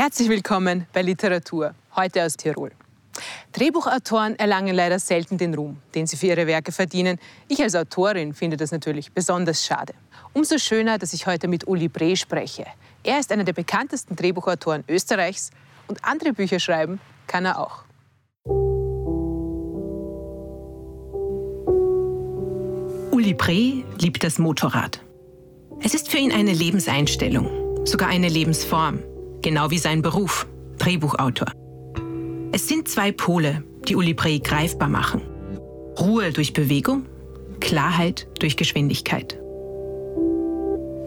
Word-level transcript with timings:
Herzlich 0.00 0.28
willkommen 0.28 0.86
bei 0.92 1.02
Literatur, 1.02 1.74
heute 1.96 2.24
aus 2.24 2.36
Tirol. 2.36 2.70
Drehbuchautoren 3.50 4.38
erlangen 4.38 4.72
leider 4.72 5.00
selten 5.00 5.38
den 5.38 5.56
Ruhm, 5.56 5.78
den 5.92 6.06
sie 6.06 6.16
für 6.16 6.28
ihre 6.28 6.46
Werke 6.46 6.70
verdienen. 6.70 7.18
Ich 7.48 7.60
als 7.60 7.74
Autorin 7.74 8.32
finde 8.32 8.56
das 8.56 8.70
natürlich 8.70 9.10
besonders 9.10 9.66
schade. 9.66 9.94
Umso 10.34 10.56
schöner, 10.58 10.98
dass 10.98 11.14
ich 11.14 11.26
heute 11.26 11.48
mit 11.48 11.66
Uli 11.66 11.88
Bree 11.88 12.14
spreche. 12.14 12.64
Er 13.02 13.18
ist 13.18 13.32
einer 13.32 13.42
der 13.42 13.54
bekanntesten 13.54 14.14
Drehbuchautoren 14.14 14.84
Österreichs 14.88 15.50
und 15.88 15.98
andere 16.04 16.32
Bücher 16.32 16.60
schreiben 16.60 17.00
kann 17.26 17.44
er 17.44 17.58
auch. 17.58 17.82
Uli 23.10 23.34
Bree 23.34 23.82
liebt 23.98 24.22
das 24.22 24.38
Motorrad. 24.38 25.00
Es 25.82 25.92
ist 25.92 26.08
für 26.08 26.18
ihn 26.18 26.30
eine 26.30 26.52
Lebenseinstellung, 26.52 27.84
sogar 27.84 28.10
eine 28.10 28.28
Lebensform, 28.28 29.02
genau 29.42 29.70
wie 29.70 29.78
sein 29.78 30.02
Beruf, 30.02 30.46
Drehbuchautor. 30.78 31.52
Es 32.52 32.66
sind 32.68 32.88
zwei 32.88 33.12
Pole, 33.12 33.62
die 33.86 33.96
Uli 33.96 34.14
Brey 34.14 34.38
greifbar 34.40 34.88
machen. 34.88 35.22
Ruhe 35.98 36.32
durch 36.32 36.52
Bewegung, 36.52 37.06
Klarheit 37.60 38.28
durch 38.38 38.56
Geschwindigkeit. 38.56 39.38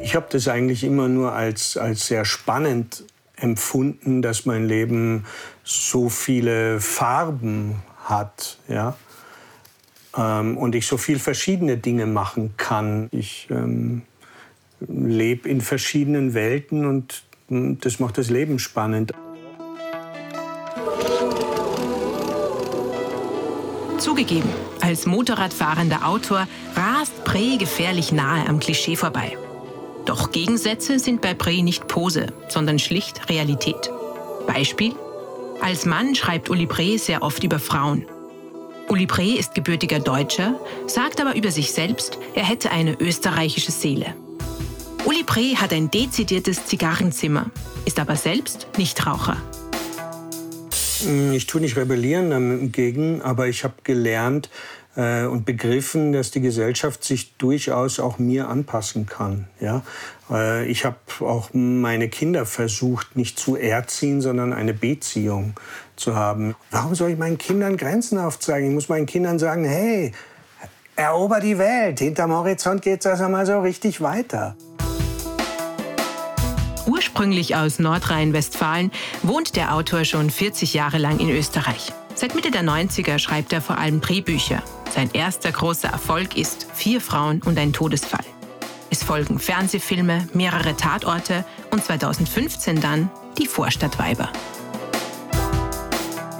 Ich 0.01 0.15
habe 0.15 0.27
das 0.29 0.47
eigentlich 0.47 0.83
immer 0.83 1.07
nur 1.07 1.33
als, 1.33 1.77
als 1.77 2.07
sehr 2.07 2.25
spannend 2.25 3.05
empfunden, 3.35 4.21
dass 4.21 4.45
mein 4.45 4.65
Leben 4.65 5.25
so 5.63 6.09
viele 6.09 6.79
Farben 6.79 7.75
hat. 8.03 8.57
Ja? 8.67 8.95
Ähm, 10.15 10.57
und 10.57 10.75
ich 10.75 10.87
so 10.87 10.97
viel 10.97 11.19
verschiedene 11.19 11.77
Dinge 11.77 12.05
machen 12.05 12.55
kann. 12.57 13.09
Ich 13.11 13.47
ähm, 13.49 14.01
lebe 14.79 15.47
in 15.47 15.61
verschiedenen 15.61 16.33
Welten 16.33 16.85
und 16.85 17.23
das 17.51 17.99
macht 17.99 18.17
das 18.17 18.29
Leben 18.29 18.59
spannend. 18.59 19.11
Zugegeben, 23.97 24.49
als 24.79 25.05
Motorradfahrender 25.05 26.07
Autor 26.07 26.47
rast 26.75 27.25
Prey 27.25 27.57
gefährlich 27.57 28.13
nahe 28.13 28.47
am 28.47 28.59
Klischee 28.59 28.95
vorbei. 28.95 29.37
Doch 30.05 30.31
Gegensätze 30.31 30.97
sind 30.97 31.21
bei 31.21 31.33
Prey 31.33 31.61
nicht 31.61 31.87
Pose, 31.87 32.27
sondern 32.47 32.79
schlicht 32.79 33.29
Realität. 33.29 33.91
Beispiel? 34.47 34.93
Als 35.61 35.85
Mann 35.85 36.15
schreibt 36.15 36.49
Uli 36.49 36.65
Prey 36.65 36.97
sehr 36.97 37.21
oft 37.21 37.43
über 37.43 37.59
Frauen. 37.59 38.05
Uli 38.87 39.05
Prey 39.05 39.33
ist 39.33 39.53
gebürtiger 39.53 39.99
Deutscher, 39.99 40.59
sagt 40.87 41.21
aber 41.21 41.35
über 41.35 41.51
sich 41.51 41.71
selbst, 41.73 42.17
er 42.33 42.43
hätte 42.43 42.71
eine 42.71 42.99
österreichische 42.99 43.71
Seele. 43.71 44.15
Uli 45.11 45.23
Prey 45.25 45.55
hat 45.57 45.73
ein 45.73 45.91
dezidiertes 45.91 46.67
Zigarrenzimmer, 46.67 47.51
ist 47.83 47.99
aber 47.99 48.15
selbst 48.15 48.67
Nichtraucher. 48.77 49.35
Ich 51.33 51.47
tue 51.47 51.59
nicht 51.59 51.75
rebellieren 51.75 52.29
dagegen, 52.29 53.21
aber 53.21 53.49
ich 53.49 53.65
habe 53.65 53.73
gelernt 53.83 54.49
äh, 54.95 55.25
und 55.25 55.43
begriffen, 55.43 56.13
dass 56.13 56.31
die 56.31 56.39
Gesellschaft 56.39 57.03
sich 57.03 57.35
durchaus 57.35 57.99
auch 57.99 58.19
mir 58.19 58.47
anpassen 58.47 59.05
kann. 59.05 59.49
Ja? 59.59 59.83
Äh, 60.29 60.65
ich 60.67 60.85
habe 60.85 60.95
auch 61.19 61.49
meine 61.51 62.07
Kinder 62.07 62.45
versucht, 62.45 63.17
nicht 63.17 63.37
zu 63.37 63.57
erziehen, 63.57 64.21
sondern 64.21 64.53
eine 64.53 64.73
Beziehung 64.73 65.55
zu 65.97 66.15
haben. 66.15 66.55
Warum 66.69 66.95
soll 66.95 67.09
ich 67.09 67.17
meinen 67.17 67.37
Kindern 67.37 67.75
Grenzen 67.75 68.17
aufzeigen? 68.17 68.69
Ich 68.69 68.75
muss 68.75 68.87
meinen 68.87 69.07
Kindern 69.07 69.39
sagen, 69.39 69.65
hey, 69.65 70.13
erober 70.95 71.41
die 71.41 71.57
Welt. 71.57 71.99
Hinterm 71.99 72.31
Horizont 72.31 72.81
geht 72.81 73.01
es 73.01 73.07
also 73.07 73.27
mal 73.27 73.45
so 73.45 73.59
richtig 73.59 73.99
weiter. 73.99 74.55
Ursprünglich 77.21 77.55
aus 77.55 77.77
Nordrhein-Westfalen 77.77 78.89
wohnt 79.21 79.55
der 79.55 79.75
Autor 79.75 80.05
schon 80.05 80.31
40 80.31 80.73
Jahre 80.73 80.97
lang 80.97 81.19
in 81.19 81.29
Österreich. 81.29 81.93
Seit 82.15 82.33
Mitte 82.33 82.49
der 82.49 82.63
90er 82.63 83.19
schreibt 83.19 83.53
er 83.53 83.61
vor 83.61 83.77
allem 83.77 84.01
Drehbücher. 84.01 84.63
Sein 84.89 85.07
erster 85.13 85.51
großer 85.51 85.89
Erfolg 85.89 86.35
ist 86.35 86.65
Vier 86.73 86.99
Frauen 86.99 87.39
und 87.43 87.59
ein 87.59 87.73
Todesfall. 87.73 88.25
Es 88.89 89.03
folgen 89.03 89.37
Fernsehfilme, 89.37 90.29
mehrere 90.33 90.75
Tatorte 90.75 91.45
und 91.69 91.85
2015 91.85 92.81
dann 92.81 93.11
Die 93.37 93.45
Vorstadtweiber. 93.45 94.31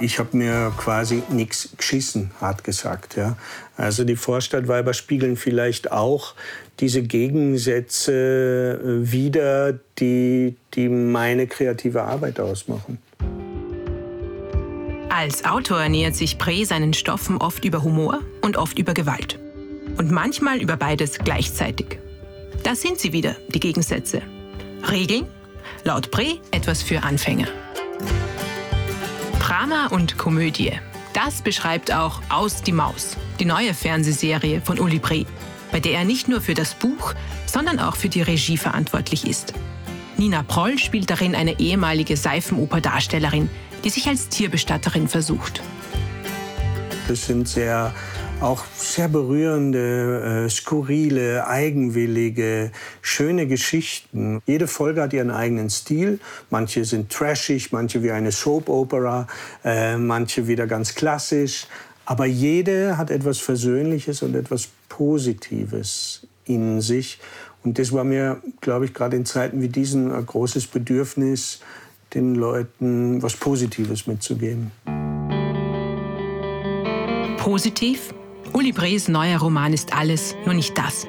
Ich 0.02 0.18
habe 0.18 0.36
mir 0.36 0.72
quasi 0.76 1.22
nichts 1.30 1.68
geschissen, 1.76 2.32
hart 2.40 2.64
gesagt. 2.64 3.14
Ja. 3.14 3.36
Also 3.76 4.02
die 4.02 4.16
Vorstadtweiber 4.16 4.94
spiegeln 4.94 5.36
vielleicht 5.36 5.92
auch 5.92 6.34
diese 6.80 7.02
Gegensätze 7.02 8.80
wider, 8.82 9.78
die, 10.00 10.56
die 10.74 10.88
meine 10.88 11.46
kreative 11.46 12.02
Arbeit 12.02 12.40
ausmachen. 12.40 12.98
Als 15.08 15.44
Autor 15.44 15.88
nähert 15.88 16.16
sich 16.16 16.36
Pre 16.36 16.66
seinen 16.66 16.94
Stoffen 16.94 17.36
oft 17.36 17.64
über 17.64 17.84
Humor 17.84 18.22
und 18.40 18.56
oft 18.56 18.80
über 18.80 18.94
Gewalt. 18.94 19.38
Und 19.98 20.10
manchmal 20.10 20.60
über 20.60 20.76
beides 20.76 21.20
gleichzeitig. 21.20 22.00
Da 22.64 22.74
sind 22.74 22.98
sie 22.98 23.12
wieder, 23.12 23.36
die 23.50 23.60
Gegensätze. 23.60 24.20
Regeln? 24.90 25.26
Laut 25.84 26.10
Pre 26.10 26.40
etwas 26.50 26.82
für 26.82 27.04
Anfänger. 27.04 27.46
Drama 29.52 29.88
und 29.88 30.16
Komödie. 30.16 30.72
Das 31.12 31.42
beschreibt 31.42 31.92
auch 31.92 32.22
Aus 32.30 32.62
die 32.62 32.72
Maus, 32.72 33.18
die 33.38 33.44
neue 33.44 33.74
Fernsehserie 33.74 34.62
von 34.62 34.80
Uli 34.80 34.98
Pre 34.98 35.26
bei 35.70 35.78
der 35.78 35.92
er 35.92 36.04
nicht 36.04 36.26
nur 36.26 36.40
für 36.40 36.54
das 36.54 36.72
Buch, 36.72 37.12
sondern 37.44 37.78
auch 37.78 37.96
für 37.96 38.08
die 38.08 38.22
Regie 38.22 38.56
verantwortlich 38.56 39.26
ist. 39.26 39.52
Nina 40.16 40.42
Proll 40.42 40.78
spielt 40.78 41.10
darin 41.10 41.34
eine 41.34 41.60
ehemalige 41.60 42.16
Seifenoper-Darstellerin, 42.16 43.50
die 43.84 43.90
sich 43.90 44.06
als 44.08 44.30
Tierbestatterin 44.30 45.06
versucht. 45.06 45.60
Das 47.06 47.26
sind 47.26 47.46
sehr 47.46 47.94
auch 48.42 48.64
sehr 48.76 49.08
berührende, 49.08 50.44
äh, 50.46 50.50
skurrile, 50.50 51.46
eigenwillige, 51.46 52.72
schöne 53.00 53.46
Geschichten. 53.46 54.42
Jede 54.46 54.66
Folge 54.66 55.00
hat 55.00 55.12
ihren 55.12 55.30
eigenen 55.30 55.70
Stil. 55.70 56.18
Manche 56.50 56.84
sind 56.84 57.10
trashig, 57.10 57.72
manche 57.72 58.02
wie 58.02 58.10
eine 58.10 58.32
Soap 58.32 58.68
Opera, 58.68 59.28
äh, 59.64 59.96
manche 59.96 60.48
wieder 60.48 60.66
ganz 60.66 60.94
klassisch. 60.94 61.66
Aber 62.04 62.26
jede 62.26 62.98
hat 62.98 63.10
etwas 63.10 63.38
Versöhnliches 63.38 64.22
und 64.22 64.34
etwas 64.34 64.68
Positives 64.88 66.26
in 66.44 66.80
sich. 66.80 67.20
Und 67.62 67.78
das 67.78 67.92
war 67.92 68.02
mir, 68.02 68.42
glaube 68.60 68.86
ich, 68.86 68.94
gerade 68.94 69.16
in 69.16 69.24
Zeiten 69.24 69.62
wie 69.62 69.68
diesen 69.68 70.12
ein 70.12 70.26
großes 70.26 70.66
Bedürfnis, 70.66 71.60
den 72.12 72.34
Leuten 72.34 73.22
was 73.22 73.34
Positives 73.36 74.08
mitzugeben. 74.08 74.72
Positiv? 77.38 78.12
Uli 78.54 78.72
Brees 78.72 79.08
neuer 79.08 79.38
Roman 79.38 79.72
ist 79.72 79.96
alles, 79.96 80.36
nur 80.44 80.54
nicht 80.54 80.76
das. 80.76 81.06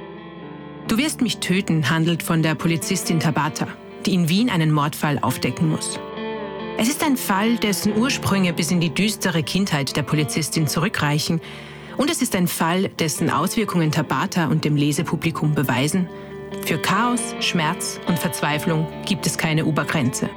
Du 0.88 0.98
wirst 0.98 1.22
mich 1.22 1.40
töten 1.40 1.90
handelt 1.90 2.24
von 2.24 2.42
der 2.42 2.56
Polizistin 2.56 3.20
Tabata, 3.20 3.68
die 4.06 4.14
in 4.14 4.30
Wien 4.30 4.50
einen 4.50 4.72
Mordfall 4.72 5.20
aufdecken 5.20 5.70
muss. 5.70 6.00
Es 6.78 6.88
ist 6.88 7.04
ein 7.04 7.18
Fall, 7.18 7.58
dessen 7.58 7.98
Ursprünge 7.98 8.54
bis 8.54 8.72
in 8.72 8.80
die 8.80 8.94
düstere 8.94 9.44
Kindheit 9.44 9.96
der 9.96 10.04
Polizistin 10.04 10.68
zurückreichen. 10.68 11.42
Und 11.98 12.10
es 12.10 12.22
ist 12.22 12.36
ein 12.36 12.48
Fall, 12.48 12.90
dessen 12.90 13.30
Auswirkungen 13.30 13.92
Tabata 13.92 14.48
und 14.48 14.64
dem 14.66 14.76
Lesepublikum 14.76 15.54
beweisen, 15.54 16.08
für 16.66 16.78
Chaos, 16.78 17.36
Schmerz 17.42 18.00
und 18.08 18.18
Verzweiflung 18.18 18.88
gibt 19.06 19.26
es 19.26 19.38
keine 19.38 19.66
Obergrenze. 19.66 20.30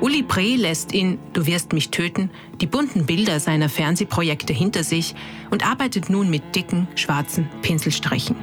Uli 0.00 0.22
Pre 0.22 0.54
lässt 0.54 0.92
in 0.92 1.18
Du 1.32 1.44
wirst 1.46 1.72
mich 1.72 1.90
töten 1.90 2.30
die 2.60 2.66
bunten 2.66 3.04
Bilder 3.04 3.40
seiner 3.40 3.68
Fernsehprojekte 3.68 4.52
hinter 4.52 4.84
sich 4.84 5.16
und 5.50 5.66
arbeitet 5.66 6.08
nun 6.08 6.30
mit 6.30 6.54
dicken, 6.54 6.86
schwarzen 6.94 7.50
Pinselstrichen. 7.62 8.36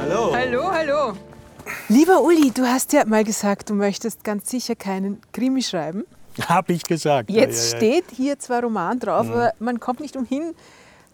Hallo. 0.00 0.34
Hallo, 0.34 0.72
hallo. 0.72 1.12
Lieber 1.88 2.22
Uli, 2.22 2.50
du 2.50 2.66
hast 2.66 2.92
ja 2.92 3.04
mal 3.06 3.22
gesagt, 3.22 3.70
du 3.70 3.74
möchtest 3.74 4.24
ganz 4.24 4.50
sicher 4.50 4.74
keinen 4.74 5.20
Krimi 5.32 5.62
schreiben. 5.62 6.04
Hab 6.48 6.68
ich 6.68 6.82
gesagt. 6.82 7.30
Jetzt 7.30 7.74
ja, 7.74 7.78
ja, 7.78 7.92
ja. 7.94 7.98
steht 8.00 8.16
hier 8.16 8.38
zwar 8.40 8.62
Roman 8.62 8.98
drauf, 8.98 9.26
mhm. 9.26 9.32
aber 9.32 9.52
man 9.60 9.78
kommt 9.78 10.00
nicht 10.00 10.16
umhin, 10.16 10.54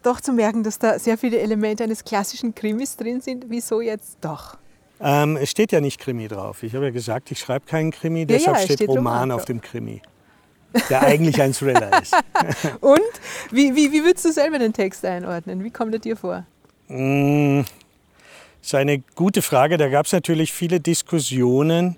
doch 0.03 0.23
zu 0.23 0.33
merken, 0.33 0.63
dass 0.63 0.79
da 0.79 0.99
sehr 0.99 1.19
viele 1.19 1.39
Elemente 1.39 1.85
eines 1.85 2.03
klassischen 2.03 2.55
Krimis 2.55 2.97
drin 2.97 3.21
sind. 3.21 3.47
Wieso 3.49 3.83
jetzt 3.83 4.17
doch? 4.23 4.57
Ähm, 5.01 5.37
es 5.37 5.51
steht 5.51 5.73
ja 5.73 5.81
nicht 5.81 6.01
Krimi 6.01 6.29
drauf. 6.29 6.63
Ich 6.63 6.75
habe 6.75 6.87
ja 6.87 6.91
gesagt, 6.91 7.31
ich 7.31 7.39
schreibe 7.39 7.67
keinen 7.67 7.91
Krimi, 7.91 8.27
deshalb 8.27 8.59
steht, 8.59 8.79
steht, 8.79 8.89
Roman, 8.89 9.05
Roman 9.05 9.31
auf 9.33 9.45
dem 9.45 9.61
Krimi. 9.61 10.01
Der 10.91 11.03
eigentlich 11.03 11.41
ein 11.41 11.53
Thriller 11.53 12.03
ist. 12.03 12.15
Und 12.81 13.01
wie, 13.51 13.75
wie, 13.75 13.93
wie 13.93 14.05
würdest 14.05 14.25
du 14.25 14.33
selber 14.33 14.59
den 14.59 14.73
Text 14.73 15.05
einordnen? 15.05 15.65
Wie 15.65 15.71
kommt 15.71 15.95
er 15.95 16.01
dir 16.01 16.17
vor? 16.17 16.45
Das 16.89 17.67
ist 18.63 18.75
eine 18.75 18.99
gute 19.15 19.43
Frage. 19.43 19.77
Da 19.77 19.89
gab 19.89 20.07
es 20.07 20.13
natürlich 20.13 20.53
viele 20.53 20.81
Diskussionen 20.81 21.97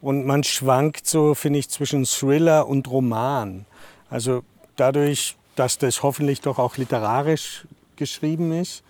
und 0.00 0.26
man 0.26 0.44
schwankt 0.44 1.06
so, 1.06 1.34
finde 1.34 1.58
ich, 1.58 1.68
zwischen 1.68 2.04
Thriller 2.04 2.66
und 2.66 2.88
Roman. 2.88 3.66
Also 4.08 4.42
dadurch, 4.76 5.36
dass 5.56 5.78
das 5.78 6.02
hoffentlich 6.02 6.40
doch 6.40 6.58
auch 6.58 6.76
literarisch 6.76 7.66
geschrieben 7.96 8.52
ist, 8.52 8.82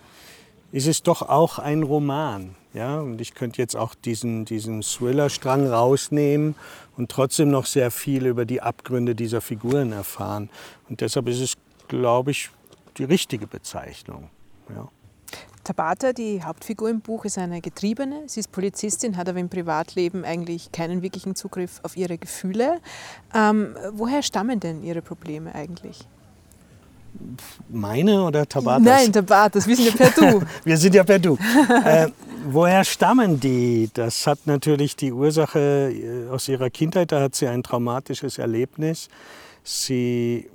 ist 0.71 0.87
es 0.87 1.03
doch 1.03 1.21
auch 1.21 1.59
ein 1.59 1.83
Roman. 1.83 2.55
Ja, 2.73 2.99
und 2.99 3.19
ich 3.19 3.33
könnte 3.33 3.61
jetzt 3.61 3.75
auch 3.75 3.95
diesen, 3.95 4.45
diesen 4.45 4.81
Thriller-Strang 4.81 5.67
rausnehmen 5.67 6.55
und 6.95 7.11
trotzdem 7.11 7.51
noch 7.51 7.65
sehr 7.65 7.91
viel 7.91 8.25
über 8.25 8.45
die 8.45 8.61
Abgründe 8.61 9.13
dieser 9.13 9.41
Figuren 9.41 9.91
erfahren. 9.91 10.49
Und 10.87 11.01
deshalb 11.01 11.27
ist 11.27 11.41
es, 11.41 11.53
glaube 11.89 12.31
ich, 12.31 12.49
die 12.97 13.03
richtige 13.03 13.45
Bezeichnung. 13.45 14.29
Ja. 14.73 14.87
Tabata, 15.63 16.11
die 16.11 16.43
Hauptfigur 16.43 16.89
im 16.89 17.01
Buch, 17.01 17.25
ist 17.25 17.37
eine 17.37 17.61
Getriebene. 17.61 18.23
Sie 18.27 18.39
ist 18.39 18.51
Polizistin, 18.51 19.15
hat 19.15 19.29
aber 19.29 19.39
im 19.39 19.49
Privatleben 19.49 20.25
eigentlich 20.25 20.71
keinen 20.71 21.01
wirklichen 21.01 21.35
Zugriff 21.35 21.79
auf 21.83 21.97
ihre 21.97 22.17
Gefühle. 22.17 22.79
Ähm, 23.35 23.75
woher 23.91 24.23
stammen 24.23 24.59
denn 24.59 24.81
ihre 24.81 25.01
Probleme 25.01 25.53
eigentlich? 25.53 26.07
Meine 27.69 28.23
oder 28.23 28.47
Tabatas? 28.47 28.83
Nein, 28.83 29.13
Tabatas, 29.13 29.67
wir 29.67 29.75
sind 29.75 29.87
ja 29.87 29.95
per 29.95 30.11
Du. 30.11 30.41
wir 30.63 30.77
sind 30.77 30.95
ja 30.95 31.03
per 31.03 31.19
Du. 31.19 31.37
äh, 31.85 32.07
woher 32.45 32.83
stammen 32.83 33.39
die? 33.39 33.89
Das 33.93 34.27
hat 34.27 34.39
natürlich 34.45 34.95
die 34.95 35.11
Ursache 35.11 35.91
äh, 35.91 36.29
aus 36.29 36.47
ihrer 36.47 36.69
Kindheit. 36.69 37.11
Da 37.11 37.21
hat 37.21 37.35
sie 37.35 37.47
ein 37.47 37.63
traumatisches 37.63 38.37
Erlebnis. 38.37 39.09
Sie 39.63 40.49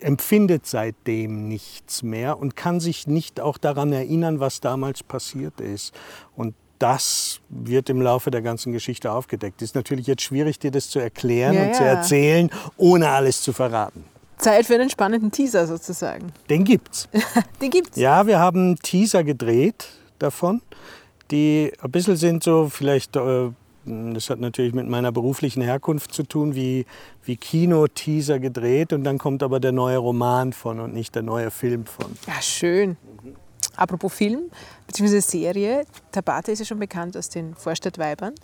empfindet 0.00 0.66
seitdem 0.66 1.48
nichts 1.48 2.02
mehr 2.02 2.38
und 2.38 2.56
kann 2.56 2.78
sich 2.80 3.06
nicht 3.06 3.40
auch 3.40 3.56
daran 3.58 3.92
erinnern, 3.92 4.38
was 4.38 4.60
damals 4.60 5.02
passiert 5.02 5.60
ist. 5.60 5.94
Und 6.36 6.54
das 6.78 7.40
wird 7.48 7.88
im 7.88 8.02
Laufe 8.02 8.30
der 8.30 8.42
ganzen 8.42 8.72
Geschichte 8.72 9.10
aufgedeckt. 9.10 9.62
Es 9.62 9.70
ist 9.70 9.74
natürlich 9.74 10.06
jetzt 10.06 10.22
schwierig, 10.22 10.58
dir 10.58 10.70
das 10.70 10.90
zu 10.90 10.98
erklären 10.98 11.54
ja, 11.54 11.62
und 11.62 11.68
ja. 11.68 11.74
zu 11.74 11.84
erzählen, 11.84 12.50
ohne 12.76 13.08
alles 13.08 13.40
zu 13.42 13.52
verraten. 13.52 14.04
Zeit 14.44 14.66
für 14.66 14.74
einen 14.74 14.90
spannenden 14.90 15.30
Teaser 15.30 15.66
sozusagen. 15.66 16.32
Den 16.48 16.64
gibt's. 16.64 17.08
Den 17.60 17.70
gibt's. 17.70 17.96
Ja, 17.96 18.26
wir 18.26 18.38
haben 18.38 18.76
Teaser 18.76 19.24
gedreht 19.24 19.88
davon, 20.18 20.60
die 21.30 21.72
ein 21.82 21.90
bisschen 21.90 22.16
sind 22.16 22.44
so 22.44 22.68
vielleicht 22.68 23.16
äh, 23.16 23.50
das 23.86 24.30
hat 24.30 24.40
natürlich 24.40 24.72
mit 24.72 24.88
meiner 24.88 25.12
beruflichen 25.12 25.62
Herkunft 25.62 26.12
zu 26.12 26.22
tun, 26.22 26.54
wie, 26.54 26.86
wie 27.22 27.36
Kino-Teaser 27.36 28.38
gedreht 28.38 28.92
und 28.94 29.04
dann 29.04 29.18
kommt 29.18 29.42
aber 29.42 29.60
der 29.60 29.72
neue 29.72 29.98
Roman 29.98 30.54
von 30.54 30.80
und 30.80 30.94
nicht 30.94 31.14
der 31.14 31.22
neue 31.22 31.50
Film 31.50 31.84
von. 31.84 32.06
Ja, 32.26 32.40
schön. 32.40 32.96
Apropos 33.76 34.12
Film 34.12 34.50
bzw. 34.86 35.20
Serie, 35.20 35.84
Tabata 36.12 36.52
ist 36.52 36.60
ja 36.60 36.64
schon 36.64 36.78
bekannt 36.78 37.16
aus 37.16 37.28
den 37.28 37.54
Vorstadtweibern. 37.54 38.34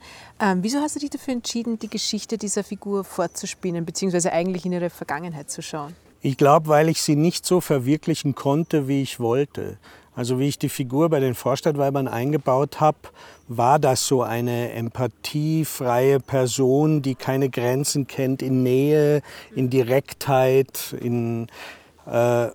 Ähm, 0.41 0.59
wieso 0.63 0.81
hast 0.81 0.97
du 0.97 1.01
dich 1.01 1.11
dafür 1.11 1.35
entschieden, 1.35 1.79
die 1.79 1.89
Geschichte 1.89 2.39
dieser 2.39 2.65
Figur 2.65 3.05
fortzuspinnen 3.05 3.85
bzw. 3.85 4.31
eigentlich 4.31 4.67
in 4.67 4.73
ihre 4.73 4.91
Vergangenheit 4.91 5.51
zu 5.51 5.63
schauen? 5.63 5.95
Ich 6.23 6.37
glaube, 6.37 6.69
weil 6.69 6.89
ich 6.89 7.03
sie 7.03 7.17
nicht 7.17 7.47
so 7.47 7.61
verwirklichen 7.61 8.35
konnte, 8.35 8.89
wie 8.89 9.03
ich 9.03 9.21
wollte. 9.21 9.79
Also 10.15 10.39
wie 10.39 10.49
ich 10.49 10.59
die 10.59 10.69
Figur 10.69 11.09
bei 11.09 11.21
den 11.21 11.35
Vorstadtweibern 11.35 12.09
eingebaut 12.09 12.81
habe, 12.81 12.99
war 13.49 13.79
das 13.79 14.07
so 14.07 14.23
eine 14.23 14.73
empathiefreie 14.73 16.21
Person, 16.21 17.01
die 17.01 17.15
keine 17.15 17.49
Grenzen 17.49 18.07
kennt 18.07 18.43
in 18.43 18.63
Nähe, 18.63 19.23
in 19.55 19.71
Direktheit, 19.71 20.95
in 21.01 21.47
äh, 22.07 22.49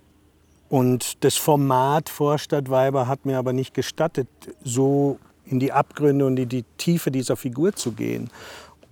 und 0.68 1.24
das 1.24 1.36
Format 1.36 2.08
Vorstadtweiber 2.08 3.06
hat 3.06 3.24
mir 3.24 3.38
aber 3.38 3.52
nicht 3.52 3.74
gestattet, 3.74 4.28
so 4.64 5.18
in 5.44 5.60
die 5.60 5.72
Abgründe 5.72 6.26
und 6.26 6.38
in 6.38 6.48
die 6.48 6.64
Tiefe 6.76 7.10
dieser 7.10 7.36
Figur 7.36 7.74
zu 7.74 7.92
gehen. 7.92 8.30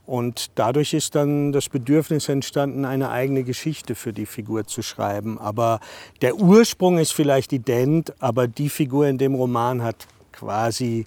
Und 0.06 0.50
dadurch 0.56 0.92
ist 0.92 1.14
dann 1.14 1.52
das 1.52 1.68
Bedürfnis 1.68 2.28
entstanden, 2.28 2.84
eine 2.84 3.10
eigene 3.10 3.42
Geschichte 3.42 3.94
für 3.94 4.12
die 4.12 4.26
Figur 4.26 4.66
zu 4.66 4.82
schreiben. 4.82 5.38
Aber 5.38 5.80
der 6.20 6.36
Ursprung 6.36 6.98
ist 6.98 7.12
vielleicht 7.12 7.52
ident, 7.52 8.12
aber 8.20 8.46
die 8.46 8.68
Figur 8.68 9.06
in 9.06 9.16
dem 9.16 9.34
Roman 9.34 9.82
hat 9.82 10.06
quasi 10.32 11.06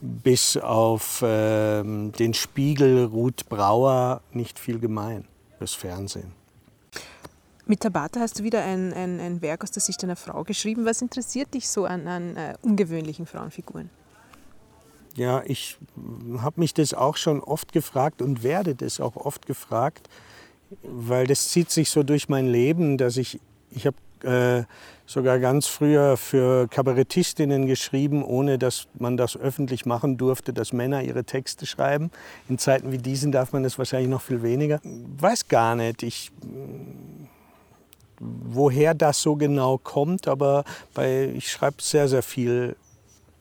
bis 0.00 0.56
auf 0.56 1.22
äh, 1.22 1.82
den 1.82 2.34
Spiegel 2.34 3.04
Ruth 3.04 3.48
Brauer 3.48 4.20
nicht 4.32 4.58
viel 4.58 4.78
gemein, 4.78 5.24
das 5.58 5.74
Fernsehen. 5.74 6.32
Mit 7.68 7.80
Tabata 7.80 8.20
hast 8.20 8.38
du 8.38 8.44
wieder 8.44 8.62
ein, 8.62 8.92
ein, 8.92 9.18
ein, 9.18 9.42
Werk 9.42 9.64
aus 9.64 9.72
der 9.72 9.82
Sicht 9.82 10.02
einer 10.04 10.14
Frau 10.14 10.44
geschrieben. 10.44 10.84
Was 10.84 11.02
interessiert 11.02 11.52
dich 11.52 11.68
so 11.68 11.84
an, 11.84 12.06
an 12.06 12.36
uh, 12.36 12.68
ungewöhnlichen 12.68 13.26
Frauenfiguren? 13.26 13.90
Ja, 15.16 15.42
ich 15.44 15.76
habe 16.38 16.60
mich 16.60 16.74
das 16.74 16.94
auch 16.94 17.16
schon 17.16 17.40
oft 17.40 17.72
gefragt 17.72 18.22
und 18.22 18.44
werde 18.44 18.76
das 18.76 19.00
auch 19.00 19.16
oft 19.16 19.46
gefragt, 19.46 20.08
weil 20.82 21.26
das 21.26 21.48
zieht 21.48 21.70
sich 21.70 21.90
so 21.90 22.04
durch 22.04 22.28
mein 22.28 22.46
Leben, 22.46 22.98
dass 22.98 23.16
ich, 23.16 23.40
ich 23.70 23.86
habe 23.86 23.96
äh, 24.22 24.64
sogar 25.04 25.40
ganz 25.40 25.66
früher 25.66 26.16
für 26.16 26.68
Kabarettistinnen 26.68 27.66
geschrieben, 27.66 28.22
ohne 28.22 28.58
dass 28.58 28.86
man 28.98 29.16
das 29.16 29.36
öffentlich 29.36 29.86
machen 29.86 30.18
durfte, 30.18 30.52
dass 30.52 30.72
Männer 30.72 31.02
ihre 31.02 31.24
Texte 31.24 31.66
schreiben. 31.66 32.10
In 32.48 32.58
Zeiten 32.58 32.92
wie 32.92 32.98
diesen 32.98 33.32
darf 33.32 33.52
man 33.52 33.64
das 33.64 33.76
wahrscheinlich 33.76 34.10
noch 34.10 34.22
viel 34.22 34.42
weniger. 34.42 34.80
Weiß 34.84 35.48
gar 35.48 35.74
nicht, 35.74 36.02
ich, 36.02 36.30
woher 38.20 38.94
das 38.94 39.20
so 39.22 39.36
genau 39.36 39.78
kommt, 39.78 40.28
aber 40.28 40.64
bei, 40.94 41.32
ich 41.34 41.50
schreibe 41.50 41.76
sehr, 41.80 42.08
sehr 42.08 42.22
viel 42.22 42.76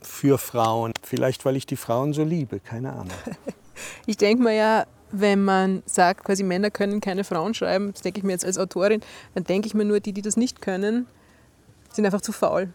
für 0.01 0.37
Frauen. 0.37 0.93
Vielleicht, 1.01 1.45
weil 1.45 1.55
ich 1.55 1.65
die 1.65 1.75
Frauen 1.75 2.13
so 2.13 2.23
liebe, 2.23 2.59
keine 2.59 2.93
Ahnung. 2.93 3.11
Ich 4.05 4.15
denke 4.15 4.41
mir 4.41 4.53
ja, 4.53 4.85
wenn 5.11 5.43
man 5.43 5.83
sagt, 5.85 6.23
quasi 6.23 6.43
Männer 6.43 6.71
können 6.71 7.01
keine 7.01 7.25
Frauen 7.25 7.53
schreiben, 7.53 7.91
das 7.91 8.01
denke 8.01 8.19
ich 8.19 8.23
mir 8.23 8.31
jetzt 8.31 8.45
als 8.45 8.57
Autorin, 8.57 9.01
dann 9.33 9.43
denke 9.43 9.67
ich 9.67 9.73
mir 9.73 9.83
nur, 9.83 9.99
die, 9.99 10.13
die 10.13 10.21
das 10.21 10.37
nicht 10.37 10.61
können, 10.61 11.07
sind 11.91 12.05
einfach 12.05 12.21
zu 12.21 12.31
faul. 12.31 12.69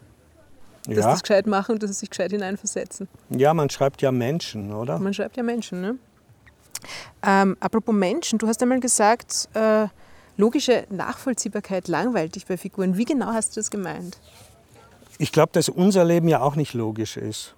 Dass 0.85 0.97
ja. 0.97 1.11
das 1.11 1.21
gescheit 1.21 1.45
machen 1.45 1.73
und 1.73 1.83
dass 1.83 1.91
sie 1.91 1.95
sich 1.95 2.09
gescheit 2.09 2.31
hineinversetzen. 2.31 3.07
Ja, 3.29 3.53
man 3.53 3.69
schreibt 3.69 4.01
ja 4.01 4.11
Menschen, 4.11 4.73
oder? 4.73 4.97
Man 4.99 5.13
schreibt 5.13 5.37
ja 5.37 5.43
Menschen, 5.43 5.81
ne? 5.81 5.95
Ähm, 7.23 7.55
apropos 7.59 7.93
Menschen, 7.93 8.39
du 8.39 8.47
hast 8.47 8.61
einmal 8.63 8.79
gesagt, 8.79 9.49
äh, 9.53 9.87
logische 10.37 10.85
Nachvollziehbarkeit 10.89 11.87
langweilt 11.87 12.35
dich 12.35 12.45
bei 12.45 12.57
Figuren. 12.57 12.97
Wie 12.97 13.05
genau 13.05 13.27
hast 13.27 13.55
du 13.55 13.59
das 13.59 13.71
gemeint? 13.71 14.17
Ich 15.17 15.31
glaube, 15.31 15.51
dass 15.53 15.69
unser 15.69 16.03
Leben 16.03 16.27
ja 16.27 16.41
auch 16.41 16.55
nicht 16.55 16.73
logisch 16.73 17.17
ist. 17.17 17.55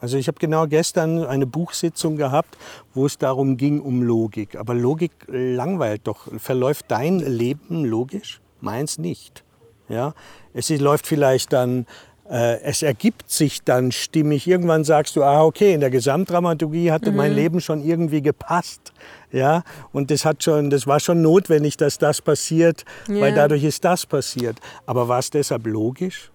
Also 0.00 0.16
ich 0.16 0.28
habe 0.28 0.38
genau 0.38 0.66
gestern 0.66 1.24
eine 1.24 1.46
Buchsitzung 1.46 2.16
gehabt, 2.16 2.56
wo 2.94 3.06
es 3.06 3.18
darum 3.18 3.56
ging, 3.56 3.80
um 3.80 4.02
Logik. 4.02 4.56
Aber 4.56 4.74
Logik 4.74 5.12
langweilt 5.28 6.02
doch. 6.04 6.28
Verläuft 6.38 6.86
dein 6.88 7.18
Leben 7.18 7.84
logisch? 7.84 8.40
Meins 8.60 8.98
nicht. 8.98 9.44
Ja? 9.88 10.14
Es 10.52 10.68
läuft 10.70 11.06
vielleicht 11.06 11.52
dann, 11.52 11.86
es 12.28 12.82
ergibt 12.82 13.30
sich 13.30 13.62
dann 13.62 13.90
stimmig. 13.90 14.46
Irgendwann 14.46 14.84
sagst 14.84 15.16
du, 15.16 15.22
ah 15.22 15.42
okay, 15.42 15.72
in 15.72 15.80
der 15.80 15.90
Gesamtdramaturgie 15.90 16.92
hatte 16.92 17.10
mhm. 17.10 17.16
mein 17.16 17.32
Leben 17.34 17.60
schon 17.60 17.82
irgendwie 17.82 18.20
gepasst. 18.20 18.92
Ja? 19.32 19.62
Und 19.92 20.10
das, 20.10 20.24
hat 20.24 20.42
schon, 20.42 20.70
das 20.70 20.86
war 20.86 21.00
schon 21.00 21.22
notwendig, 21.22 21.76
dass 21.76 21.98
das 21.98 22.20
passiert, 22.20 22.84
ja. 23.08 23.20
weil 23.20 23.34
dadurch 23.34 23.64
ist 23.64 23.84
das 23.84 24.04
passiert. 24.04 24.58
Aber 24.86 25.08
war 25.08 25.20
es 25.20 25.30
deshalb 25.30 25.66
logisch? 25.66 26.30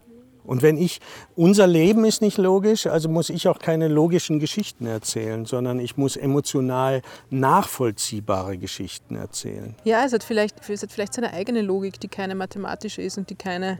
Und 0.45 0.61
wenn 0.61 0.77
ich, 0.77 0.99
unser 1.35 1.67
Leben 1.67 2.05
ist 2.05 2.21
nicht 2.21 2.37
logisch, 2.37 2.87
also 2.87 3.07
muss 3.07 3.29
ich 3.29 3.47
auch 3.47 3.59
keine 3.59 3.87
logischen 3.87 4.39
Geschichten 4.39 4.85
erzählen, 4.85 5.45
sondern 5.45 5.79
ich 5.79 5.95
muss 5.95 6.17
emotional 6.17 7.01
nachvollziehbare 7.29 8.57
Geschichten 8.57 9.15
erzählen. 9.15 9.75
Ja, 9.85 10.03
es 10.05 10.11
hat 10.11 10.23
vielleicht, 10.23 10.69
es 10.69 10.83
hat 10.83 10.91
vielleicht 10.91 11.13
seine 11.13 11.31
eigene 11.31 11.61
Logik, 11.61 11.99
die 11.99 12.09
keine 12.09 12.35
mathematische 12.35 13.01
ist 13.01 13.17
und 13.17 13.29
die 13.29 13.35
keine, 13.35 13.79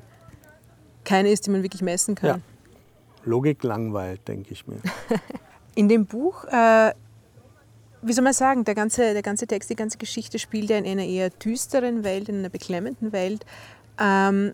keine 1.03 1.29
ist, 1.29 1.45
die 1.45 1.51
man 1.51 1.63
wirklich 1.63 1.81
messen 1.81 2.15
kann. 2.15 2.29
Ja. 2.29 2.39
Logik 3.25 3.63
langweilt, 3.63 4.27
denke 4.27 4.51
ich 4.51 4.67
mir. 4.67 4.77
In 5.75 5.89
dem 5.89 6.05
Buch, 6.05 6.43
äh, 6.45 6.93
wie 8.01 8.13
soll 8.13 8.23
man 8.23 8.33
sagen, 8.33 8.63
der 8.65 8.75
ganze, 8.75 9.13
der 9.13 9.21
ganze 9.21 9.47
Text, 9.47 9.69
die 9.69 9.75
ganze 9.75 9.97
Geschichte 9.97 10.37
spielt 10.37 10.69
ja 10.69 10.77
in 10.77 10.85
einer 10.85 11.05
eher 11.05 11.29
düsteren 11.29 12.03
Welt, 12.03 12.29
in 12.29 12.39
einer 12.39 12.49
beklemmenden 12.49 13.11
Welt. 13.11 13.45
Ähm, 13.99 14.51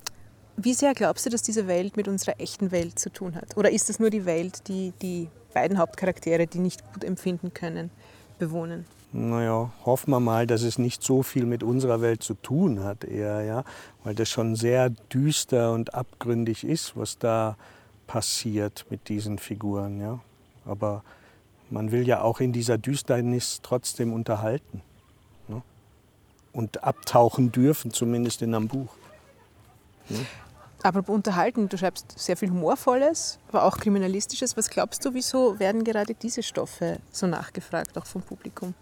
wie 0.55 0.73
sehr 0.73 0.93
glaubst 0.93 1.25
du, 1.25 1.29
dass 1.29 1.41
diese 1.41 1.67
Welt 1.67 1.97
mit 1.97 2.07
unserer 2.07 2.39
echten 2.39 2.71
Welt 2.71 2.99
zu 2.99 3.11
tun 3.11 3.35
hat? 3.35 3.57
Oder 3.57 3.71
ist 3.71 3.89
es 3.89 3.99
nur 3.99 4.09
die 4.09 4.25
Welt, 4.25 4.67
die 4.67 4.93
die 5.01 5.29
beiden 5.53 5.77
Hauptcharaktere, 5.77 6.47
die 6.47 6.59
nicht 6.59 6.83
gut 6.93 7.03
empfinden 7.03 7.53
können, 7.53 7.89
bewohnen? 8.37 8.85
Naja, 9.11 9.71
hoffen 9.85 10.11
wir 10.11 10.19
mal, 10.19 10.45
dass 10.45 10.61
es 10.61 10.77
nicht 10.77 11.03
so 11.03 11.23
viel 11.23 11.45
mit 11.45 11.63
unserer 11.63 11.99
Welt 12.01 12.21
zu 12.21 12.35
tun 12.35 12.83
hat, 12.83 13.03
eher, 13.03 13.41
ja, 13.43 13.63
weil 14.03 14.13
das 14.13 14.29
schon 14.29 14.55
sehr 14.55 14.91
düster 14.91 15.73
und 15.73 15.95
abgründig 15.95 16.63
ist, 16.63 16.95
was 16.95 17.17
da 17.17 17.57
passiert 18.05 18.85
mit 18.89 19.09
diesen 19.09 19.39
Figuren, 19.39 19.99
ja. 19.99 20.19
Aber 20.65 21.03
man 21.71 21.91
will 21.91 22.07
ja 22.07 22.21
auch 22.21 22.39
in 22.39 22.53
dieser 22.53 22.77
Düsternis 22.77 23.61
trotzdem 23.63 24.13
unterhalten 24.13 24.81
ne? 25.47 25.63
und 26.53 26.83
abtauchen 26.83 27.51
dürfen, 27.51 27.91
zumindest 27.91 28.43
in 28.43 28.53
einem 28.53 28.67
Buch. 28.67 28.93
Ne? 30.09 30.25
Apropos 30.81 31.13
unterhalten, 31.13 31.67
du 31.67 31.77
schreibst 31.77 32.17
sehr 32.17 32.37
viel 32.37 32.49
Humorvolles, 32.49 33.39
aber 33.49 33.65
auch 33.65 33.77
Kriminalistisches. 33.77 34.55
Was 34.55 34.69
glaubst 34.69 35.03
du, 35.03 35.13
wieso 35.13 35.59
werden 35.59 35.83
gerade 35.83 36.13
diese 36.13 36.41
Stoffe 36.41 36.99
so 37.11 37.27
nachgefragt, 37.27 37.97
auch 37.97 38.05
vom 38.05 38.21
Publikum? 38.21 38.73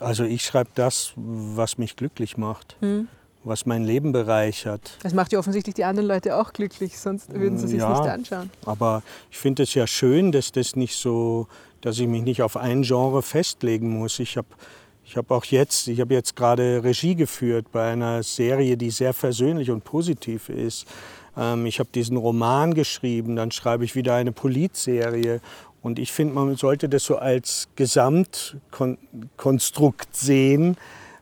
Also 0.00 0.24
ich 0.24 0.44
schreibe 0.44 0.70
das, 0.74 1.12
was 1.16 1.78
mich 1.78 1.96
glücklich 1.96 2.36
macht. 2.36 2.76
Hm. 2.80 3.08
was 3.42 3.64
mein 3.64 3.84
Leben 3.84 4.12
bereichert. 4.12 4.98
Das 5.02 5.14
macht 5.14 5.32
ja 5.32 5.38
offensichtlich 5.38 5.74
die 5.74 5.84
anderen 5.84 6.08
Leute 6.08 6.36
auch 6.36 6.52
glücklich, 6.52 6.98
sonst 6.98 7.32
würden 7.32 7.56
sie 7.56 7.68
sich 7.68 7.78
ja, 7.78 7.88
nicht 7.88 8.10
anschauen. 8.10 8.50
Aber 8.66 9.02
ich 9.30 9.38
finde 9.38 9.62
es 9.62 9.72
ja 9.72 9.86
schön, 9.86 10.30
dass 10.30 10.52
das 10.52 10.76
nicht 10.76 10.94
so, 10.94 11.46
dass 11.80 11.98
ich 11.98 12.06
mich 12.06 12.22
nicht 12.22 12.42
auf 12.42 12.58
ein 12.58 12.82
Genre 12.82 13.22
festlegen 13.22 13.98
muss. 13.98 14.18
Ich 14.18 14.36
habe 14.36 14.48
ich 15.10 15.16
habe 15.16 15.34
auch 15.34 15.44
jetzt, 15.46 15.88
ich 15.88 16.00
habe 16.00 16.14
jetzt 16.14 16.36
gerade 16.36 16.84
Regie 16.84 17.16
geführt 17.16 17.72
bei 17.72 17.90
einer 17.90 18.22
Serie, 18.22 18.76
die 18.76 18.90
sehr 18.90 19.12
versöhnlich 19.12 19.70
und 19.70 19.82
positiv 19.82 20.48
ist. 20.48 20.86
Ähm, 21.36 21.66
ich 21.66 21.80
habe 21.80 21.88
diesen 21.92 22.16
Roman 22.16 22.74
geschrieben, 22.74 23.34
dann 23.34 23.50
schreibe 23.50 23.84
ich 23.84 23.96
wieder 23.96 24.14
eine 24.14 24.30
Politserie. 24.30 25.40
Und 25.82 25.98
ich 25.98 26.12
finde, 26.12 26.34
man 26.34 26.56
sollte 26.56 26.88
das 26.88 27.04
so 27.04 27.16
als 27.16 27.68
Gesamtkonstrukt 27.76 30.14
sehen. 30.14 30.76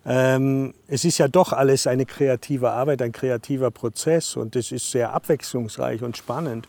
Ähm, 0.05 0.75
es 0.87 1.05
ist 1.05 1.19
ja 1.19 1.29
doch 1.29 1.53
alles 1.53 1.87
eine 1.87 2.07
kreative 2.07 2.71
Arbeit, 2.71 3.03
ein 3.03 3.12
kreativer 3.12 3.71
Prozess 3.71 4.37
und 4.37 4.57
es 4.57 4.73
ist 4.73 4.91
sehr 4.91 5.12
abwechslungsreich 5.12 6.03
und 6.03 6.17
spannend. 6.17 6.67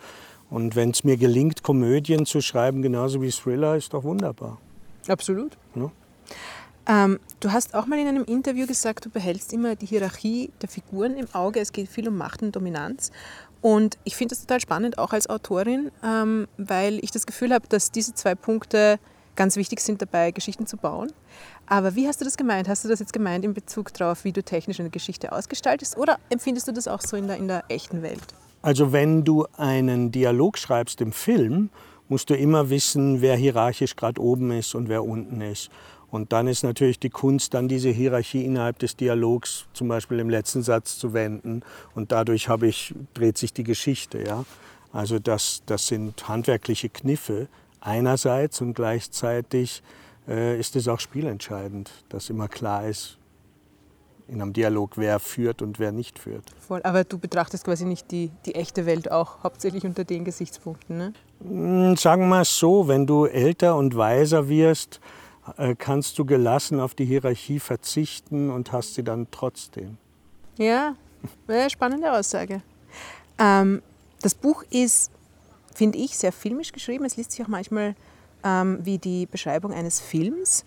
Und 0.49 0.75
wenn 0.75 0.91
es 0.91 1.03
mir 1.03 1.17
gelingt, 1.17 1.63
Komödien 1.63 2.25
zu 2.25 2.41
schreiben, 2.41 2.81
genauso 2.81 3.21
wie 3.21 3.31
Thriller, 3.31 3.75
ist 3.75 3.93
doch 3.93 4.03
wunderbar. 4.03 4.57
Absolut. 5.07 5.57
Ja? 5.75 5.91
Ähm, 6.87 7.19
du 7.39 7.51
hast 7.51 7.75
auch 7.75 7.85
mal 7.85 7.99
in 7.99 8.07
einem 8.07 8.25
Interview 8.25 8.65
gesagt, 8.65 9.05
du 9.05 9.09
behältst 9.09 9.53
immer 9.53 9.75
die 9.75 9.85
Hierarchie 9.85 10.51
der 10.61 10.69
Figuren 10.69 11.17
im 11.17 11.27
Auge. 11.33 11.59
Es 11.59 11.71
geht 11.71 11.87
viel 11.87 12.07
um 12.07 12.17
Macht 12.17 12.41
und 12.41 12.55
Dominanz. 12.55 13.11
Und 13.61 13.97
ich 14.03 14.15
finde 14.15 14.35
das 14.35 14.41
total 14.41 14.61
spannend, 14.61 14.97
auch 14.97 15.11
als 15.11 15.29
Autorin, 15.29 15.91
ähm, 16.03 16.47
weil 16.57 17.03
ich 17.03 17.11
das 17.11 17.25
Gefühl 17.25 17.53
habe, 17.53 17.67
dass 17.67 17.91
diese 17.91 18.13
zwei 18.13 18.35
Punkte 18.35 18.99
ganz 19.35 19.55
wichtig 19.55 19.79
sind 19.81 20.01
dabei, 20.01 20.31
Geschichten 20.31 20.67
zu 20.67 20.77
bauen. 20.77 21.11
Aber 21.65 21.95
wie 21.95 22.07
hast 22.07 22.19
du 22.19 22.25
das 22.25 22.35
gemeint? 22.35 22.67
Hast 22.67 22.83
du 22.83 22.89
das 22.89 22.99
jetzt 22.99 23.13
gemeint 23.13 23.45
in 23.45 23.53
Bezug 23.53 23.93
darauf, 23.93 24.23
wie 24.23 24.31
du 24.31 24.43
technisch 24.43 24.79
eine 24.79 24.89
Geschichte 24.89 25.31
ausgestaltest? 25.31 25.97
Oder 25.97 26.17
empfindest 26.29 26.67
du 26.67 26.73
das 26.73 26.87
auch 26.87 27.01
so 27.01 27.15
in 27.15 27.27
der, 27.27 27.37
in 27.37 27.47
der 27.47 27.63
echten 27.69 28.01
Welt? 28.01 28.33
Also 28.61 28.91
wenn 28.91 29.23
du 29.23 29.45
einen 29.55 30.11
Dialog 30.11 30.57
schreibst 30.57 30.99
im 30.99 31.13
Film, 31.13 31.69
musst 32.09 32.29
du 32.29 32.35
immer 32.35 32.69
wissen, 32.69 33.21
wer 33.21 33.35
hierarchisch 33.35 33.95
gerade 33.95 34.21
oben 34.21 34.51
ist 34.51 34.75
und 34.75 34.89
wer 34.89 35.05
unten 35.05 35.41
ist. 35.41 35.69
Und 36.11 36.33
dann 36.33 36.47
ist 36.47 36.63
natürlich 36.63 36.99
die 36.99 37.09
Kunst, 37.09 37.53
dann 37.53 37.67
diese 37.67 37.89
Hierarchie 37.89 38.43
innerhalb 38.43 38.79
des 38.79 38.95
Dialogs 38.95 39.65
zum 39.73 39.87
Beispiel 39.87 40.19
im 40.19 40.29
letzten 40.29 40.63
Satz 40.63 40.97
zu 40.97 41.13
wenden. 41.13 41.61
Und 41.93 42.11
dadurch 42.11 42.49
ich, 42.63 42.95
dreht 43.13 43.37
sich 43.37 43.53
die 43.53 43.63
Geschichte. 43.63 44.23
Ja? 44.23 44.45
Also 44.91 45.19
das, 45.19 45.61
das 45.65 45.87
sind 45.87 46.27
handwerkliche 46.27 46.89
Kniffe 46.89 47.47
einerseits 47.79 48.61
und 48.61 48.73
gleichzeitig 48.73 49.83
äh, 50.27 50.59
ist 50.59 50.75
es 50.75 50.87
auch 50.87 50.99
spielentscheidend, 50.99 51.91
dass 52.09 52.29
immer 52.29 52.47
klar 52.47 52.87
ist, 52.87 53.17
in 54.27 54.41
einem 54.41 54.53
Dialog, 54.53 54.91
wer 54.95 55.19
führt 55.19 55.63
und 55.63 55.79
wer 55.79 55.91
nicht 55.91 56.19
führt. 56.19 56.43
Voll. 56.59 56.81
Aber 56.83 57.03
du 57.03 57.17
betrachtest 57.17 57.65
quasi 57.65 57.85
nicht 57.85 58.11
die, 58.11 58.29
die 58.45 58.53
echte 58.53 58.85
Welt 58.85 59.11
auch 59.11 59.43
hauptsächlich 59.43 59.85
unter 59.85 60.03
den 60.03 60.23
Gesichtspunkten, 60.23 60.97
ne? 60.97 61.13
Hm, 61.41 61.95
sagen 61.97 62.29
wir 62.29 62.41
es 62.41 62.57
so, 62.57 62.87
wenn 62.87 63.07
du 63.07 63.25
älter 63.25 63.75
und 63.75 63.95
weiser 63.97 64.47
wirst, 64.47 64.99
kannst 65.77 66.17
du 66.19 66.25
gelassen 66.25 66.79
auf 66.79 66.95
die 66.95 67.05
Hierarchie 67.05 67.59
verzichten 67.59 68.49
und 68.49 68.71
hast 68.71 68.95
sie 68.95 69.03
dann 69.03 69.27
trotzdem. 69.31 69.97
Ja, 70.57 70.95
spannende 71.69 72.11
Aussage. 72.11 72.61
Ähm, 73.37 73.81
das 74.21 74.35
Buch 74.35 74.63
ist, 74.69 75.11
finde 75.73 75.97
ich, 75.97 76.17
sehr 76.17 76.31
filmisch 76.31 76.71
geschrieben. 76.71 77.05
Es 77.05 77.17
liest 77.17 77.31
sich 77.31 77.43
auch 77.43 77.47
manchmal 77.47 77.95
ähm, 78.43 78.79
wie 78.83 78.97
die 78.97 79.25
Beschreibung 79.25 79.73
eines 79.73 79.99
Films. 79.99 80.65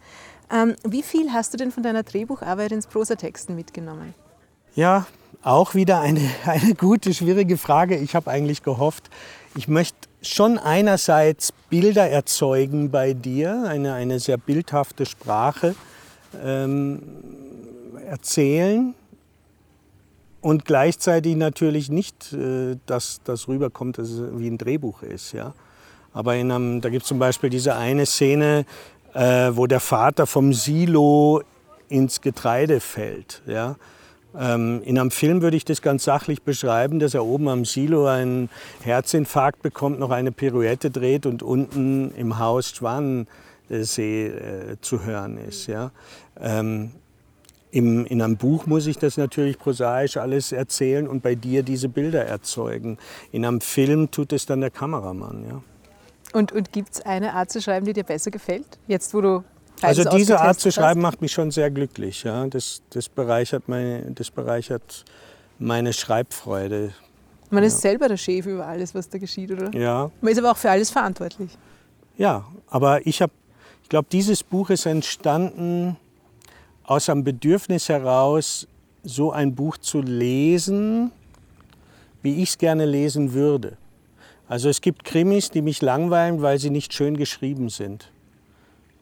Ähm, 0.50 0.74
wie 0.84 1.02
viel 1.02 1.32
hast 1.32 1.52
du 1.52 1.58
denn 1.58 1.70
von 1.70 1.82
deiner 1.82 2.02
Drehbucharbeit 2.02 2.72
ins 2.72 2.86
Prosatexten 2.86 3.54
mitgenommen? 3.54 4.14
Ja, 4.74 5.06
auch 5.42 5.74
wieder 5.74 6.00
eine, 6.00 6.20
eine 6.46 6.74
gute, 6.74 7.14
schwierige 7.14 7.58
Frage. 7.58 7.96
Ich 7.96 8.14
habe 8.14 8.30
eigentlich 8.30 8.62
gehofft, 8.62 9.10
ich 9.54 9.68
möchte 9.68 10.08
schon 10.22 10.58
einerseits 10.58 11.52
Bilder 11.68 12.08
erzeugen 12.08 12.90
bei 12.90 13.12
dir, 13.12 13.64
eine, 13.66 13.94
eine 13.94 14.20
sehr 14.20 14.36
bildhafte 14.36 15.06
Sprache 15.06 15.74
ähm, 16.42 17.02
erzählen 18.06 18.94
und 20.40 20.64
gleichzeitig 20.64 21.36
natürlich 21.36 21.90
nicht, 21.90 22.32
äh, 22.32 22.76
dass 22.86 23.20
das 23.24 23.48
rüberkommt, 23.48 23.98
dass 23.98 24.10
es 24.10 24.38
wie 24.38 24.48
ein 24.48 24.58
Drehbuch 24.58 25.02
ist. 25.02 25.32
Ja? 25.32 25.54
Aber 26.12 26.36
in 26.36 26.50
einem, 26.50 26.80
da 26.80 26.88
gibt 26.90 27.02
es 27.02 27.08
zum 27.08 27.18
Beispiel 27.18 27.50
diese 27.50 27.76
eine 27.76 28.06
Szene, 28.06 28.66
äh, 29.14 29.50
wo 29.52 29.66
der 29.66 29.80
Vater 29.80 30.26
vom 30.26 30.52
Silo 30.52 31.42
ins 31.88 32.20
Getreide 32.20 32.80
fällt. 32.80 33.42
Ja? 33.46 33.76
Ähm, 34.38 34.82
in 34.84 34.98
einem 34.98 35.10
Film 35.10 35.42
würde 35.42 35.56
ich 35.56 35.64
das 35.64 35.82
ganz 35.82 36.04
sachlich 36.04 36.42
beschreiben, 36.42 36.98
dass 36.98 37.14
er 37.14 37.24
oben 37.24 37.48
am 37.48 37.64
Silo 37.64 38.06
einen 38.06 38.48
Herzinfarkt 38.82 39.62
bekommt, 39.62 39.98
noch 39.98 40.10
eine 40.10 40.32
Pirouette 40.32 40.90
dreht 40.90 41.26
und 41.26 41.42
unten 41.42 42.12
im 42.14 42.38
Haus 42.38 42.70
Schwanensee 42.70 44.26
äh, 44.26 44.76
zu 44.80 45.04
hören 45.04 45.38
ist. 45.38 45.66
Ja? 45.66 45.90
Ähm, 46.40 46.92
im, 47.70 48.04
in 48.06 48.20
einem 48.20 48.36
Buch 48.36 48.66
muss 48.66 48.86
ich 48.86 48.98
das 48.98 49.16
natürlich 49.16 49.58
prosaisch 49.58 50.16
alles 50.16 50.52
erzählen 50.52 51.08
und 51.08 51.22
bei 51.22 51.34
dir 51.34 51.62
diese 51.62 51.88
Bilder 51.88 52.24
erzeugen. 52.24 52.98
In 53.32 53.44
einem 53.44 53.60
Film 53.60 54.10
tut 54.10 54.32
es 54.32 54.46
dann 54.46 54.60
der 54.60 54.70
Kameramann. 54.70 55.44
Ja? 55.48 55.62
Und, 56.32 56.52
und 56.52 56.72
gibt 56.72 56.94
es 56.94 57.00
eine 57.02 57.34
Art 57.34 57.50
zu 57.50 57.60
schreiben, 57.60 57.84
die 57.86 57.92
dir 57.92 58.04
besser 58.04 58.30
gefällt? 58.30 58.78
Jetzt, 58.86 59.12
wo 59.14 59.20
du 59.20 59.44
also 59.82 60.04
diese 60.04 60.40
Art 60.40 60.60
zu 60.60 60.70
schreiben 60.70 61.00
macht 61.00 61.20
mich 61.20 61.32
schon 61.32 61.50
sehr 61.50 61.70
glücklich. 61.70 62.22
Ja? 62.24 62.46
Das, 62.46 62.82
das, 62.90 63.08
bereichert 63.08 63.68
meine, 63.68 64.10
das 64.12 64.30
bereichert 64.30 65.04
meine 65.58 65.92
Schreibfreude. 65.92 66.92
Man 67.50 67.62
ja. 67.62 67.68
ist 67.68 67.80
selber 67.80 68.08
der 68.08 68.16
Chef 68.16 68.46
über 68.46 68.66
alles, 68.66 68.94
was 68.94 69.08
da 69.08 69.18
geschieht, 69.18 69.50
oder? 69.50 69.74
Ja. 69.74 70.10
Man 70.20 70.32
ist 70.32 70.38
aber 70.38 70.52
auch 70.52 70.56
für 70.56 70.70
alles 70.70 70.90
verantwortlich. 70.90 71.50
Ja, 72.16 72.44
aber 72.68 73.06
ich 73.06 73.20
habe, 73.20 73.32
ich 73.82 73.88
glaube, 73.88 74.08
dieses 74.10 74.42
Buch 74.42 74.70
ist 74.70 74.86
entstanden 74.86 75.96
aus 76.84 77.08
einem 77.08 77.24
Bedürfnis 77.24 77.88
heraus, 77.88 78.66
so 79.02 79.32
ein 79.32 79.54
Buch 79.54 79.78
zu 79.78 80.00
lesen, 80.00 81.12
wie 82.22 82.42
ich 82.42 82.50
es 82.50 82.58
gerne 82.58 82.86
lesen 82.86 83.32
würde. 83.32 83.76
Also 84.48 84.68
es 84.68 84.80
gibt 84.80 85.04
Krimis, 85.04 85.50
die 85.50 85.62
mich 85.62 85.82
langweilen, 85.82 86.42
weil 86.42 86.58
sie 86.58 86.70
nicht 86.70 86.92
schön 86.92 87.16
geschrieben 87.16 87.68
sind. 87.68 88.11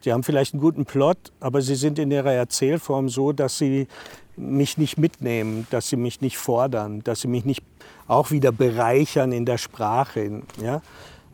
Sie 0.03 0.11
haben 0.11 0.23
vielleicht 0.23 0.53
einen 0.53 0.61
guten 0.61 0.85
Plot, 0.85 1.17
aber 1.39 1.61
sie 1.61 1.75
sind 1.75 1.99
in 1.99 2.11
ihrer 2.11 2.33
Erzählform 2.33 3.09
so, 3.09 3.31
dass 3.31 3.57
sie 3.57 3.87
mich 4.35 4.77
nicht 4.77 4.97
mitnehmen, 4.97 5.67
dass 5.69 5.89
sie 5.89 5.95
mich 5.95 6.21
nicht 6.21 6.37
fordern, 6.37 7.03
dass 7.03 7.21
sie 7.21 7.27
mich 7.27 7.45
nicht 7.45 7.63
auch 8.07 8.31
wieder 8.31 8.51
bereichern 8.51 9.31
in 9.31 9.45
der 9.45 9.57
Sprache. 9.57 10.41
Ja? 10.61 10.81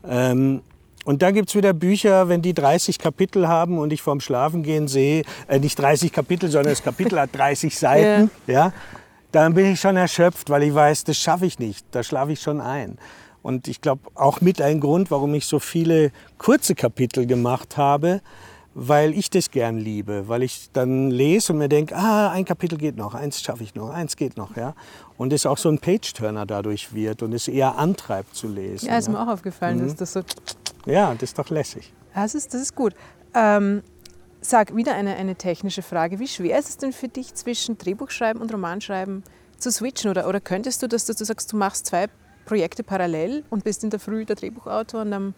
Ähm, 0.07 0.61
und 1.05 1.21
dann 1.21 1.33
gibt 1.33 1.47
es 1.47 1.55
wieder 1.55 1.71
Bücher, 1.71 2.27
wenn 2.27 2.41
die 2.41 2.53
30 2.53 2.99
Kapitel 2.99 3.47
haben 3.47 3.77
und 3.77 3.93
ich 3.93 4.01
vorm 4.01 4.19
Schlafengehen 4.19 4.89
sehe, 4.89 5.23
äh, 5.47 5.59
nicht 5.59 5.79
30 5.79 6.11
Kapitel, 6.11 6.49
sondern 6.49 6.73
das 6.73 6.83
Kapitel 6.83 7.17
hat 7.19 7.29
30 7.33 7.77
Seiten, 7.79 8.29
ja. 8.45 8.53
ja, 8.53 8.73
dann 9.31 9.53
bin 9.53 9.71
ich 9.71 9.79
schon 9.79 9.95
erschöpft, 9.95 10.49
weil 10.49 10.63
ich 10.63 10.73
weiß, 10.73 11.05
das 11.05 11.17
schaffe 11.17 11.45
ich 11.45 11.59
nicht, 11.59 11.85
da 11.91 12.03
schlafe 12.03 12.33
ich 12.33 12.41
schon 12.41 12.59
ein. 12.59 12.97
Und 13.41 13.69
ich 13.69 13.79
glaube, 13.79 14.01
auch 14.15 14.41
mit 14.41 14.61
ein 14.61 14.81
Grund, 14.81 15.09
warum 15.09 15.33
ich 15.33 15.45
so 15.45 15.59
viele 15.59 16.11
kurze 16.37 16.75
Kapitel 16.75 17.25
gemacht 17.25 17.77
habe, 17.77 18.19
weil 18.79 19.17
ich 19.17 19.31
das 19.31 19.49
gern 19.49 19.79
liebe, 19.79 20.27
weil 20.27 20.43
ich 20.43 20.69
dann 20.71 21.09
lese 21.09 21.51
und 21.51 21.57
mir 21.57 21.67
denke, 21.67 21.95
ah, 21.95 22.29
ein 22.29 22.45
Kapitel 22.45 22.77
geht 22.77 22.95
noch, 22.95 23.15
eins 23.15 23.41
schaffe 23.41 23.63
ich 23.63 23.73
noch, 23.73 23.89
eins 23.89 24.15
geht 24.15 24.37
noch, 24.37 24.55
ja. 24.55 24.75
Und 25.17 25.33
es 25.33 25.47
auch 25.47 25.57
so 25.57 25.67
ein 25.69 25.79
Page-Turner 25.79 26.45
dadurch 26.45 26.93
wird 26.93 27.23
und 27.23 27.33
es 27.33 27.47
eher 27.47 27.79
antreibt 27.79 28.35
zu 28.35 28.47
lesen. 28.47 28.87
Ja, 28.87 28.99
ist 28.99 29.07
ja. 29.07 29.13
mir 29.13 29.19
auch 29.23 29.33
aufgefallen, 29.33 29.79
mhm. 29.79 29.85
dass 29.85 29.95
das 29.95 30.13
so... 30.13 30.21
Ja, 30.85 31.11
das 31.11 31.23
ist 31.23 31.39
doch 31.39 31.49
lässig. 31.49 31.91
Das 32.13 32.35
ist, 32.35 32.53
das 32.53 32.61
ist 32.61 32.75
gut. 32.75 32.93
Ähm, 33.33 33.81
sag, 34.41 34.75
wieder 34.75 34.93
eine, 34.93 35.15
eine 35.15 35.33
technische 35.33 35.81
Frage. 35.81 36.19
Wie 36.19 36.27
schwer 36.27 36.59
ist 36.59 36.69
es 36.69 36.77
denn 36.77 36.93
für 36.93 37.07
dich, 37.07 37.33
zwischen 37.33 37.79
Drehbuchschreiben 37.79 38.39
und 38.39 38.53
Romanschreiben 38.53 39.23
zu 39.57 39.71
switchen? 39.71 40.11
Oder, 40.11 40.27
oder 40.27 40.39
könntest 40.39 40.83
du, 40.83 40.87
dass 40.87 41.05
du 41.05 41.13
sagst, 41.13 41.51
du 41.51 41.57
machst 41.57 41.87
zwei 41.87 42.09
Projekte 42.47 42.81
parallel 42.81 43.43
und 43.49 43.63
bist 43.63 43.83
in 43.83 43.89
der 43.89 43.99
Früh 43.99 44.25
der 44.25 44.37
Drehbuchautor 44.37 45.01
und 45.01 45.13
am, 45.13 45.33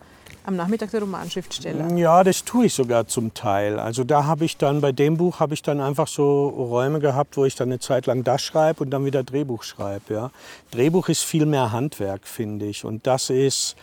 am 0.45 0.55
Nachmittag 0.55 0.91
der 0.91 1.01
Romanschriftsteller? 1.01 1.91
Ja, 1.95 2.23
das 2.23 2.45
tue 2.45 2.67
ich 2.67 2.73
sogar 2.73 3.07
zum 3.07 3.33
Teil. 3.33 3.79
Also 3.79 4.03
da 4.03 4.25
habe 4.25 4.45
ich 4.45 4.57
dann, 4.57 4.79
bei 4.79 4.91
dem 4.91 5.17
Buch 5.17 5.39
habe 5.39 5.55
ich 5.55 5.63
dann 5.63 5.81
einfach 5.81 6.07
so 6.07 6.47
Räume 6.47 6.99
gehabt, 6.99 7.35
wo 7.35 7.45
ich 7.45 7.55
dann 7.55 7.69
eine 7.69 7.79
Zeit 7.79 8.05
lang 8.05 8.23
das 8.23 8.43
schreibe 8.43 8.83
und 8.83 8.91
dann 8.91 9.05
wieder 9.05 9.23
Drehbuch 9.23 9.63
schreibe. 9.63 10.13
Ja. 10.13 10.31
Drehbuch 10.71 11.09
ist 11.09 11.23
viel 11.23 11.45
mehr 11.45 11.71
Handwerk, 11.71 12.27
finde 12.27 12.67
ich. 12.67 12.85
Und 12.85 13.07
das 13.07 13.29
ist 13.29 13.75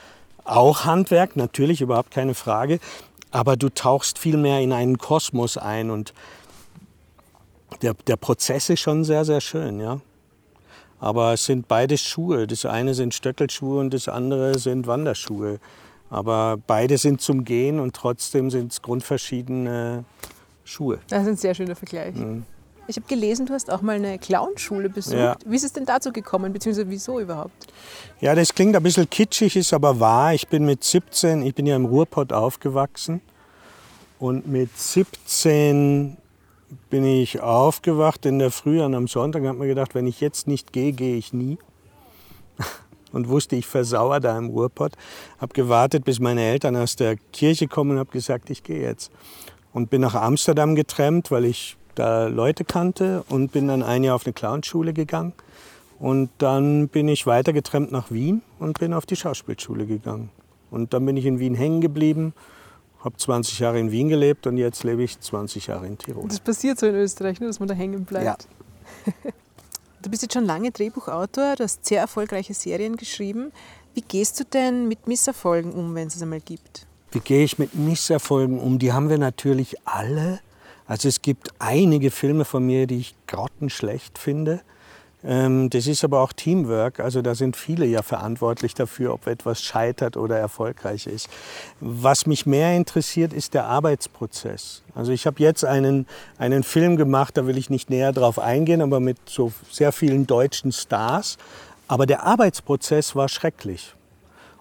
auch 0.45 0.85
Handwerk, 0.85 1.37
natürlich, 1.37 1.81
überhaupt 1.81 2.13
keine 2.13 2.35
Frage. 2.35 2.79
Aber 3.33 3.57
du 3.57 3.69
tauchst 3.69 4.19
viel 4.19 4.37
mehr 4.37 4.61
in 4.61 4.73
einen 4.73 4.99
Kosmos 4.99 5.59
ein 5.59 5.91
und 5.91 6.15
der, 7.83 7.95
der 8.07 8.17
Prozess 8.17 8.71
ist 8.71 8.81
schon 8.81 9.05
sehr, 9.05 9.25
sehr 9.25 9.41
schön, 9.41 9.81
ja. 9.81 10.01
Aber 10.99 11.35
es 11.35 11.45
sind 11.45 11.69
beides 11.69 12.01
Schuhe. 12.01 12.47
Das 12.47 12.65
eine 12.65 12.95
sind 12.95 13.15
Stöckelschuhe 13.15 13.81
und 13.81 13.93
das 13.93 14.09
andere 14.09 14.59
sind 14.59 14.87
Wanderschuhe. 14.87 15.59
Aber 16.09 16.57
beide 16.67 16.99
sind 16.99 17.21
zum 17.21 17.45
Gehen 17.45 17.81
und 17.81 17.95
trotzdem 17.95 18.51
sind 18.51 18.73
es 18.73 18.83
grundverschiedene 18.83 20.05
Schuhe. 20.65 20.99
Das 21.09 21.23
ist 21.23 21.29
ein 21.29 21.37
sehr 21.37 21.55
schöner 21.55 21.77
Vergleich. 21.77 22.15
Mhm. 22.15 22.45
Ich 22.89 22.97
habe 22.97 23.07
gelesen, 23.09 23.47
du 23.47 23.53
hast 23.53 23.71
auch 23.71 23.83
mal 23.83 23.97
eine 23.97 24.17
Clownschule 24.19 24.89
besucht. 24.89 25.17
Ja. 25.17 25.37
Wie 25.45 25.57
ist 25.57 25.65
es 25.65 25.73
denn 25.73 25.87
dazu 25.87 26.13
gekommen, 26.13 26.53
beziehungsweise 26.53 26.89
wieso 26.89 27.19
überhaupt? 27.19 27.67
Ja, 28.21 28.35
das 28.35 28.55
klingt 28.55 28.77
ein 28.77 28.83
bisschen 28.83 29.11
kitschig, 29.11 29.57
ist 29.57 29.73
aber 29.73 29.99
wahr. 29.99 30.35
Ich 30.35 30.47
bin 30.47 30.65
mit 30.65 30.85
17, 30.85 31.43
ich 31.43 31.55
bin 31.55 31.67
ja 31.67 31.75
im 31.75 31.87
Ruhrpott 31.87 32.33
aufgewachsen. 32.33 33.21
Und 34.21 34.47
mit 34.47 34.77
17 34.79 36.17
bin 36.91 37.05
ich 37.05 37.41
aufgewacht 37.41 38.27
in 38.27 38.39
der 38.39 38.51
Früh 38.51 38.83
und 38.83 38.95
am 38.95 39.09
Sonntag 39.09 39.45
habe 39.45 39.59
mir 39.59 39.67
gedacht, 39.67 39.95
wenn 39.95 40.07
ich 40.07 40.21
jetzt 40.21 40.47
nicht 40.47 40.73
gehe, 40.73 40.93
gehe 40.93 41.17
ich 41.17 41.33
nie. 41.33 41.59
Und 43.13 43.29
wusste, 43.29 43.57
ich 43.57 43.67
versauere 43.67 44.21
da 44.21 44.37
im 44.37 44.49
Ruhrpott. 44.49 44.93
Habe 45.39 45.55
gewartet, 45.55 46.05
bis 46.05 46.19
meine 46.21 46.43
Eltern 46.43 46.77
aus 46.77 46.97
der 46.97 47.17
Kirche 47.33 47.67
kommen 47.67 47.93
und 47.93 47.99
habe 47.99 48.11
gesagt, 48.11 48.51
ich 48.51 48.63
gehe 48.63 48.83
jetzt. 48.83 49.11
Und 49.73 49.89
bin 49.89 50.03
nach 50.03 50.15
Amsterdam 50.15 50.75
getrennt, 50.75 51.31
weil 51.31 51.47
ich 51.47 51.77
da 51.95 52.27
Leute 52.27 52.65
kannte 52.65 53.25
und 53.29 53.53
bin 53.53 53.69
dann 53.69 53.83
ein 53.83 54.05
Jahr 54.05 54.17
auf 54.17 54.27
eine 54.27 54.35
Clownschule 54.35 54.93
gegangen. 54.93 55.33
Und 55.99 56.31
dann 56.39 56.89
bin 56.89 57.09
ich 57.09 57.27
weiter 57.27 57.53
getrennt 57.53 57.91
nach 57.91 58.11
Wien 58.11 58.43
und 58.59 58.79
bin 58.79 58.93
auf 58.93 59.07
die 59.07 59.17
Schauspielschule 59.17 59.87
gegangen. 59.87 60.31
Und 60.71 60.93
dann 60.93 61.07
bin 61.07 61.17
ich 61.17 61.25
in 61.25 61.39
Wien 61.39 61.55
hängen 61.55 61.81
geblieben, 61.81 62.35
habe 63.07 63.17
20 63.17 63.59
Jahre 63.61 63.81
in 63.81 63.91
Wien 63.91 64.09
gelebt 64.09 64.47
und 64.47 64.59
jetzt 64.59 64.85
lebe 64.85 65.03
ich 65.03 65.19
20 65.19 65.69
Jahre 65.69 65.87
in 65.87 65.97
Tirol. 65.97 66.29
Das 66.29 66.41
passiert 66.41 66.79
so 66.79 66.87
in 66.87 66.95
Österreich, 66.95 67.41
ne, 67.41 67.47
dass 67.47 67.59
man 67.59 67.69
da 67.69 67.75
hängen 67.75 68.05
bleibt. 68.05 68.47
Ja. 69.07 69.13
Du 70.03 70.11
bist 70.11 70.23
jetzt 70.23 70.35
schon 70.35 70.45
lange 70.45 70.71
Drehbuchautor, 70.71 71.57
du 71.57 71.65
hast 71.65 71.85
sehr 71.85 71.99
erfolgreiche 71.99 72.55
Serien 72.55 72.97
geschrieben. 72.97 73.51
Wie 73.95 74.03
gehst 74.03 74.39
du 74.39 74.45
denn 74.45 74.87
mit 74.87 75.09
Misserfolgen 75.09 75.73
um, 75.73 75.97
wenn 75.97 76.07
es 76.07 76.15
es 76.15 76.23
einmal 76.23 76.39
gibt? 76.39 76.87
Wie 77.11 77.19
gehe 77.19 77.43
ich 77.43 77.59
mit 77.59 77.75
Misserfolgen 77.75 78.61
um? 78.61 78.79
Die 78.79 78.93
haben 78.93 79.09
wir 79.09 79.19
natürlich 79.19 79.75
alle. 79.85 80.39
Also 80.87 81.09
es 81.09 81.23
gibt 81.23 81.49
einige 81.59 82.13
Filme 82.13 82.45
von 82.45 82.65
mir, 82.65 82.87
die 82.87 82.99
ich 82.99 83.17
grottenschlecht 83.27 84.17
finde. 84.17 84.61
Ähm, 85.25 85.71
das 85.71 85.87
ist 85.87 86.05
aber 86.05 86.21
auch 86.21 86.33
Teamwork, 86.33 87.01
also 87.01 87.23
da 87.23 87.35
sind 87.35 87.57
viele 87.57 87.87
ja 87.87 88.03
verantwortlich 88.03 88.75
dafür, 88.75 89.15
ob 89.15 89.27
etwas 89.27 89.63
scheitert 89.63 90.17
oder 90.17 90.39
erfolgreich 90.39 91.07
ist. 91.07 91.29
Was 91.81 92.27
mich 92.27 92.47
mehr 92.47 92.77
interessiert, 92.77 93.33
ist 93.33 93.55
der 93.55 93.65
Arbeitsprozess. 93.65 94.83
Also 94.95 95.13
ich 95.13 95.27
habe 95.27 95.41
jetzt 95.41 95.65
einen, 95.65 96.07
einen 96.39 96.63
Film 96.63 96.97
gemacht, 96.97 97.37
da 97.37 97.47
will 97.47 97.59
ich 97.59 97.71
nicht 97.71 97.91
näher 97.91 98.13
drauf 98.13 98.39
eingehen, 98.39 98.83
aber 98.83 99.01
mit 99.01 99.19
so 99.27 99.53
sehr 99.71 99.93
vielen 99.93 100.27
deutschen 100.27 100.73
Stars. 100.73 101.39
Aber 101.89 102.07
der 102.07 102.25
Arbeitsprozess 102.25 103.15
war 103.15 103.29
schrecklich. 103.29 103.95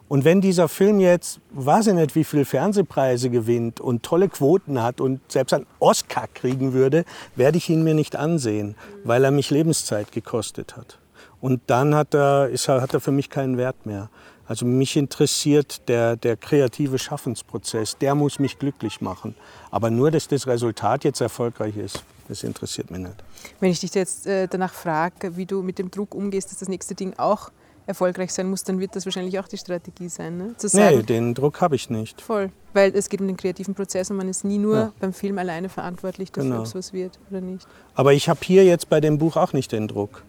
Und 0.07 0.23
wenn 0.23 0.39
dieser 0.39 0.67
Film 0.67 0.99
jetzt, 0.99 1.39
weiß 1.51 1.87
ich 1.87 1.93
nicht, 1.93 2.15
wie 2.15 2.23
viele 2.23 2.45
Fernsehpreise 2.45 3.31
gewinnt 3.31 3.81
und 3.81 4.03
tolle 4.03 4.29
Quoten 4.29 4.81
hat 4.81 5.01
und 5.01 5.19
selbst 5.31 5.53
einen 5.53 5.65
Oscar 5.79 6.27
kriegen 6.33 6.73
würde, 6.73 7.05
werde 7.35 7.57
ich 7.57 7.69
ihn 7.69 7.83
mir 7.83 7.95
nicht 7.95 8.15
ansehen, 8.15 8.75
weil 9.03 9.23
er 9.23 9.31
mich 9.31 9.49
Lebenszeit 9.49 10.11
gekostet 10.11 10.77
hat. 10.77 10.99
Und 11.41 11.61
dann 11.67 11.95
hat 11.95 12.13
er, 12.13 12.49
ist, 12.49 12.67
hat 12.67 12.93
er 12.93 12.99
für 12.99 13.11
mich 13.11 13.29
keinen 13.29 13.57
Wert 13.57 13.85
mehr. 13.85 14.09
Also 14.47 14.65
mich 14.65 14.95
interessiert 14.95 15.87
der, 15.87 16.15
der 16.15 16.37
kreative 16.37 16.99
Schaffensprozess, 16.99 17.97
der 17.97 18.13
muss 18.13 18.37
mich 18.37 18.59
glücklich 18.59 19.01
machen. 19.01 19.35
Aber 19.71 19.89
nur, 19.89 20.11
dass 20.11 20.27
das 20.27 20.45
Resultat 20.45 21.03
jetzt 21.03 21.19
erfolgreich 21.19 21.77
ist, 21.77 22.03
das 22.27 22.43
interessiert 22.43 22.91
mich 22.91 23.01
nicht. 23.01 23.23
Wenn 23.59 23.71
ich 23.71 23.79
dich 23.79 23.93
jetzt 23.95 24.27
äh, 24.27 24.47
danach 24.47 24.73
frage, 24.73 25.35
wie 25.35 25.47
du 25.47 25.63
mit 25.63 25.79
dem 25.79 25.89
Druck 25.89 26.13
umgehst, 26.13 26.51
dass 26.51 26.59
das 26.59 26.69
nächste 26.69 26.93
Ding 26.93 27.13
auch 27.17 27.49
erfolgreich 27.87 28.33
sein 28.33 28.49
muss, 28.49 28.63
dann 28.63 28.79
wird 28.79 28.95
das 28.95 29.05
wahrscheinlich 29.05 29.39
auch 29.39 29.47
die 29.47 29.57
Strategie 29.57 30.09
sein. 30.09 30.37
Ne? 30.37 30.57
Zu 30.57 30.67
sagen, 30.67 30.97
nee, 30.97 31.03
den 31.03 31.33
Druck 31.33 31.61
habe 31.61 31.75
ich 31.75 31.89
nicht. 31.89 32.21
Voll, 32.21 32.51
weil 32.73 32.95
es 32.95 33.09
geht 33.09 33.21
um 33.21 33.27
den 33.27 33.37
kreativen 33.37 33.75
Prozess 33.75 34.09
und 34.11 34.17
man 34.17 34.27
ist 34.27 34.43
nie 34.43 34.57
nur 34.57 34.75
ja. 34.75 34.93
beim 34.99 35.13
Film 35.13 35.37
alleine 35.37 35.69
verantwortlich 35.69 36.31
dafür, 36.31 36.49
genau. 36.49 36.59
ob 36.61 36.65
es 36.65 36.75
was 36.75 36.93
wird 36.93 37.19
oder 37.29 37.41
nicht. 37.41 37.67
Aber 37.93 38.13
ich 38.13 38.29
habe 38.29 38.39
hier 38.43 38.65
jetzt 38.65 38.89
bei 38.89 38.99
dem 38.99 39.17
Buch 39.17 39.35
auch 39.37 39.53
nicht 39.53 39.71
den 39.71 39.87
Druck. 39.87 40.23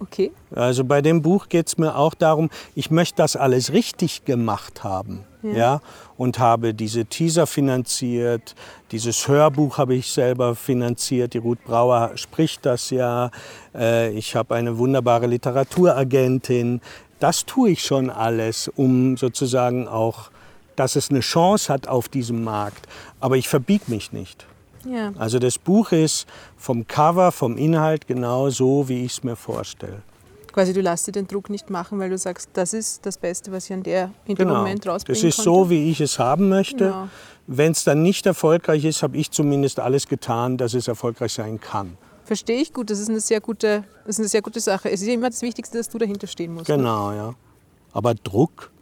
Okay. 0.00 0.32
Also 0.50 0.84
bei 0.84 1.02
dem 1.02 1.22
Buch 1.22 1.48
geht 1.48 1.68
es 1.68 1.78
mir 1.78 1.96
auch 1.96 2.14
darum, 2.14 2.50
ich 2.74 2.90
möchte 2.90 3.16
das 3.16 3.36
alles 3.36 3.72
richtig 3.72 4.24
gemacht 4.24 4.82
haben. 4.82 5.24
Ja. 5.42 5.52
ja. 5.52 5.80
und 6.16 6.38
habe 6.38 6.74
diese 6.74 7.04
Teaser 7.04 7.46
finanziert, 7.46 8.54
dieses 8.90 9.28
Hörbuch 9.28 9.78
habe 9.78 9.94
ich 9.94 10.10
selber 10.10 10.54
finanziert, 10.54 11.34
die 11.34 11.38
Ruth 11.38 11.62
Brauer 11.64 12.12
spricht 12.16 12.66
das 12.66 12.90
ja, 12.90 13.30
äh, 13.74 14.10
ich 14.10 14.34
habe 14.34 14.54
eine 14.54 14.78
wunderbare 14.78 15.26
Literaturagentin. 15.26 16.80
Das 17.20 17.44
tue 17.44 17.70
ich 17.70 17.82
schon 17.82 18.10
alles, 18.10 18.68
um 18.68 19.16
sozusagen 19.16 19.88
auch, 19.88 20.30
dass 20.76 20.96
es 20.96 21.10
eine 21.10 21.20
Chance 21.20 21.72
hat 21.72 21.88
auf 21.88 22.08
diesem 22.08 22.44
Markt. 22.44 22.86
Aber 23.20 23.36
ich 23.36 23.48
verbiege 23.48 23.84
mich 23.88 24.12
nicht. 24.12 24.46
Ja. 24.84 25.12
Also 25.18 25.38
das 25.38 25.58
Buch 25.58 25.92
ist 25.92 26.26
vom 26.56 26.86
Cover, 26.86 27.32
vom 27.32 27.56
Inhalt 27.56 28.06
genau 28.06 28.48
so, 28.50 28.88
wie 28.88 29.04
ich 29.04 29.12
es 29.12 29.24
mir 29.24 29.36
vorstelle. 29.36 30.02
Quasi 30.58 30.72
du 30.72 30.80
lässt 30.80 31.06
dir 31.06 31.12
den 31.12 31.28
Druck 31.28 31.50
nicht 31.50 31.70
machen, 31.70 32.00
weil 32.00 32.10
du 32.10 32.18
sagst, 32.18 32.50
das 32.54 32.72
ist 32.72 33.06
das 33.06 33.16
Beste, 33.16 33.52
was 33.52 33.66
ich 33.66 33.72
an 33.72 33.84
der 33.84 34.10
in 34.26 34.34
genau. 34.34 34.54
dem 34.54 34.58
Moment 34.58 34.84
rausbringen 34.88 35.22
Das 35.22 35.22
ist 35.22 35.36
konnte. 35.36 35.50
so, 35.50 35.70
wie 35.70 35.88
ich 35.88 36.00
es 36.00 36.18
haben 36.18 36.48
möchte. 36.48 36.86
Genau. 36.86 37.08
Wenn 37.46 37.70
es 37.70 37.84
dann 37.84 38.02
nicht 38.02 38.26
erfolgreich 38.26 38.84
ist, 38.84 39.04
habe 39.04 39.16
ich 39.18 39.30
zumindest 39.30 39.78
alles 39.78 40.08
getan, 40.08 40.56
dass 40.56 40.74
es 40.74 40.88
erfolgreich 40.88 41.32
sein 41.32 41.60
kann. 41.60 41.96
Verstehe 42.24 42.60
ich 42.60 42.72
gut, 42.72 42.90
das 42.90 42.98
ist 42.98 43.08
eine 43.08 43.20
sehr 43.20 43.40
gute, 43.40 43.84
das 44.04 44.16
ist 44.16 44.18
eine 44.18 44.26
sehr 44.26 44.42
gute 44.42 44.58
Sache. 44.58 44.90
Es 44.90 45.00
ist 45.00 45.06
immer 45.06 45.30
das 45.30 45.42
Wichtigste, 45.42 45.78
dass 45.78 45.90
du 45.90 45.96
dahinter 45.96 46.26
stehen 46.26 46.52
musst. 46.54 46.68
Ne? 46.68 46.76
Genau, 46.76 47.12
ja. 47.12 47.36
Aber 47.92 48.14
Druck, 48.16 48.72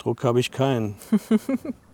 Druck 0.00 0.24
habe 0.24 0.40
ich 0.40 0.50
keinen. 0.50 0.96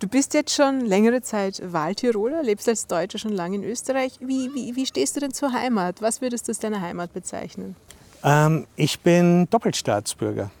Du 0.00 0.06
bist 0.06 0.32
jetzt 0.32 0.54
schon 0.54 0.82
längere 0.82 1.22
Zeit 1.22 1.60
Wahltiroler, 1.64 2.44
lebst 2.44 2.68
als 2.68 2.86
Deutscher 2.86 3.18
schon 3.18 3.32
lange 3.32 3.56
in 3.56 3.64
Österreich. 3.64 4.12
Wie, 4.20 4.48
wie, 4.54 4.76
wie 4.76 4.86
stehst 4.86 5.16
du 5.16 5.20
denn 5.20 5.32
zur 5.32 5.52
Heimat? 5.52 6.00
Was 6.00 6.20
würdest 6.20 6.46
du 6.46 6.52
als 6.52 6.60
deine 6.60 6.80
Heimat 6.80 7.12
bezeichnen? 7.12 7.74
Ähm, 8.22 8.68
ich 8.76 9.00
bin 9.00 9.48
Doppelstaatsbürger. 9.50 10.52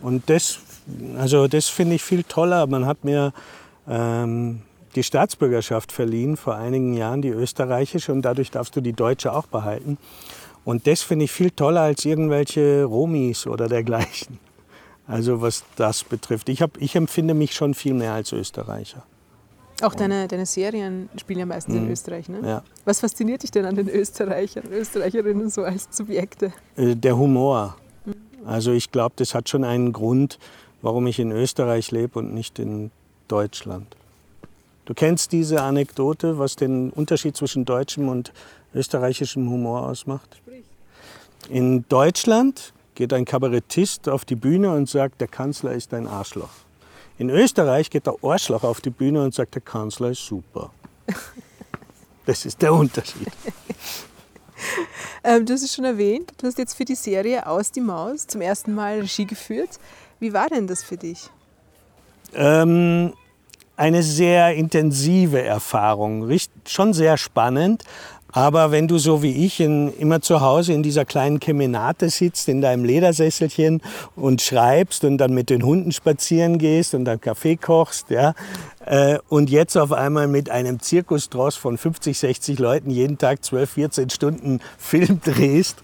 Und 0.00 0.30
das, 0.30 0.60
also 1.18 1.48
das 1.48 1.66
finde 1.66 1.96
ich 1.96 2.04
viel 2.04 2.22
toller. 2.22 2.68
Man 2.68 2.86
hat 2.86 3.02
mir 3.02 3.32
ähm, 3.88 4.62
die 4.94 5.02
Staatsbürgerschaft 5.02 5.90
verliehen 5.90 6.36
vor 6.36 6.54
einigen 6.54 6.94
Jahren, 6.94 7.20
die 7.20 7.30
österreichische, 7.30 8.12
und 8.12 8.22
dadurch 8.22 8.52
darfst 8.52 8.76
du 8.76 8.80
die 8.80 8.92
deutsche 8.92 9.32
auch 9.32 9.46
behalten. 9.46 9.98
Und 10.64 10.86
das 10.86 11.02
finde 11.02 11.24
ich 11.24 11.32
viel 11.32 11.50
toller 11.50 11.80
als 11.80 12.04
irgendwelche 12.04 12.84
Romis 12.84 13.48
oder 13.48 13.68
dergleichen. 13.68 14.38
Also 15.08 15.40
was 15.40 15.64
das 15.76 16.04
betrifft. 16.04 16.48
Ich, 16.50 16.60
hab, 16.62 16.76
ich 16.80 16.94
empfinde 16.94 17.34
mich 17.34 17.54
schon 17.54 17.74
viel 17.74 17.94
mehr 17.94 18.12
als 18.12 18.32
Österreicher. 18.32 19.02
Auch 19.80 19.94
deine, 19.94 20.28
deine 20.28 20.44
Serien 20.44 21.08
spielen 21.16 21.38
ja 21.38 21.46
meistens 21.46 21.76
mhm. 21.76 21.86
in 21.86 21.90
Österreich, 21.90 22.28
ne? 22.28 22.40
Ja. 22.44 22.62
Was 22.84 23.00
fasziniert 23.00 23.42
dich 23.42 23.50
denn 23.50 23.64
an 23.64 23.76
den 23.76 23.88
Österreichern, 23.88 24.64
Österreicherinnen 24.70 25.50
so 25.50 25.62
als 25.62 25.88
Subjekte? 25.90 26.52
Äh, 26.76 26.94
der 26.94 27.16
Humor. 27.16 27.76
Mhm. 28.04 28.14
Also 28.44 28.72
ich 28.72 28.90
glaube, 28.90 29.14
das 29.16 29.34
hat 29.34 29.48
schon 29.48 29.64
einen 29.64 29.92
Grund, 29.92 30.38
warum 30.82 31.06
ich 31.06 31.18
in 31.20 31.30
Österreich 31.30 31.90
lebe 31.90 32.18
und 32.18 32.34
nicht 32.34 32.58
in 32.58 32.90
Deutschland. 33.28 33.86
Du 34.84 34.94
kennst 34.94 35.32
diese 35.32 35.62
Anekdote, 35.62 36.38
was 36.38 36.56
den 36.56 36.90
Unterschied 36.90 37.36
zwischen 37.36 37.64
deutschem 37.64 38.08
und 38.08 38.32
österreichischem 38.74 39.48
Humor 39.48 39.86
ausmacht? 39.86 40.40
In 41.50 41.84
Deutschland 41.88 42.72
geht 42.98 43.12
ein 43.12 43.24
Kabarettist 43.24 44.08
auf 44.08 44.24
die 44.24 44.34
Bühne 44.34 44.72
und 44.72 44.88
sagt, 44.88 45.20
der 45.20 45.28
Kanzler 45.28 45.70
ist 45.70 45.94
ein 45.94 46.08
Arschloch. 46.08 46.50
In 47.16 47.30
Österreich 47.30 47.90
geht 47.90 48.08
der 48.08 48.16
Arschloch 48.22 48.64
auf 48.64 48.80
die 48.80 48.90
Bühne 48.90 49.22
und 49.22 49.32
sagt, 49.32 49.54
der 49.54 49.62
Kanzler 49.62 50.10
ist 50.10 50.26
super. 50.26 50.72
Das 52.26 52.44
ist 52.44 52.60
der 52.60 52.74
Unterschied. 52.74 53.30
ähm, 55.24 55.46
du 55.46 55.52
hast 55.52 55.62
es 55.62 55.72
schon 55.72 55.84
erwähnt, 55.84 56.32
du 56.38 56.46
hast 56.48 56.58
jetzt 56.58 56.74
für 56.74 56.84
die 56.84 56.96
Serie 56.96 57.46
Aus 57.46 57.70
die 57.70 57.80
Maus 57.80 58.26
zum 58.26 58.40
ersten 58.40 58.74
Mal 58.74 58.98
Regie 58.98 59.26
geführt. 59.26 59.78
Wie 60.18 60.32
war 60.32 60.48
denn 60.48 60.66
das 60.66 60.82
für 60.82 60.96
dich? 60.96 61.30
Ähm, 62.34 63.14
eine 63.76 64.02
sehr 64.02 64.56
intensive 64.56 65.40
Erfahrung, 65.40 66.28
schon 66.66 66.92
sehr 66.92 67.16
spannend, 67.16 67.84
aber 68.32 68.70
wenn 68.70 68.88
du 68.88 68.98
so 68.98 69.22
wie 69.22 69.46
ich 69.46 69.60
in, 69.60 69.92
immer 69.94 70.20
zu 70.20 70.40
Hause 70.40 70.74
in 70.74 70.82
dieser 70.82 71.04
kleinen 71.04 71.40
Kemenate 71.40 72.10
sitzt, 72.10 72.48
in 72.48 72.60
deinem 72.60 72.84
Ledersesselchen 72.84 73.80
und 74.16 74.42
schreibst 74.42 75.04
und 75.04 75.18
dann 75.18 75.32
mit 75.32 75.48
den 75.48 75.62
Hunden 75.62 75.92
spazieren 75.92 76.58
gehst 76.58 76.94
und 76.94 77.04
dann 77.06 77.20
Kaffee 77.20 77.56
kochst, 77.56 78.10
ja, 78.10 78.34
äh, 78.84 79.18
und 79.28 79.50
jetzt 79.50 79.76
auf 79.76 79.92
einmal 79.92 80.28
mit 80.28 80.50
einem 80.50 80.80
Zirkustross 80.80 81.56
von 81.56 81.78
50, 81.78 82.18
60 82.18 82.58
Leuten 82.58 82.90
jeden 82.90 83.18
Tag 83.18 83.44
12, 83.44 83.70
14 83.70 84.10
Stunden 84.10 84.60
Film 84.78 85.20
drehst, 85.24 85.78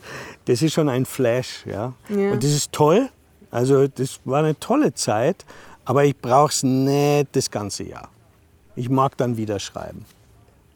das 0.45 0.61
ist 0.61 0.75
schon 0.75 0.89
ein 0.89 1.07
Flash, 1.07 1.65
ja. 1.67 1.95
ja. 2.09 2.33
Und 2.33 2.43
das 2.43 2.51
ist 2.51 2.73
toll. 2.73 3.09
Also 3.51 3.87
das 3.87 4.21
war 4.25 4.41
eine 4.41 4.59
tolle 4.59 4.95
Zeit, 4.95 5.45
aber 5.85 6.05
ich 6.05 6.17
brauche 6.17 6.51
es 6.51 6.63
nicht 6.63 7.29
das 7.33 7.51
ganze 7.51 7.85
Jahr. 7.85 8.09
Ich 8.77 8.91
mag 8.91 9.17
dann 9.17 9.37
wieder 9.37 9.61
schreiben. 9.61 10.05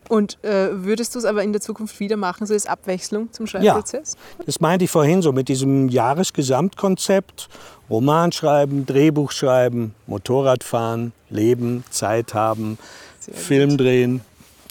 Und 0.08 0.42
äh, 0.42 0.70
würdest 0.72 1.14
du 1.14 1.18
es 1.18 1.24
aber 1.24 1.42
in 1.42 1.52
der 1.52 1.60
Zukunft 1.60 1.98
wieder 2.00 2.16
machen, 2.16 2.46
so 2.46 2.54
als 2.54 2.66
Abwechslung 2.66 3.32
zum 3.32 3.46
Schreibprozess? 3.46 4.16
Ja, 4.38 4.44
das 4.46 4.60
meinte 4.60 4.84
ich 4.84 4.90
vorhin 4.90 5.22
so 5.22 5.32
mit 5.32 5.48
diesem 5.48 5.88
Jahresgesamtkonzept. 5.88 7.48
Roman 7.90 8.32
schreiben, 8.32 8.84
Drehbuch 8.86 9.32
schreiben, 9.32 9.94
Motorrad 10.06 10.64
fahren, 10.64 11.12
leben, 11.30 11.84
Zeit 11.90 12.34
haben, 12.34 12.78
Film 13.20 13.78
drehen. 13.78 14.20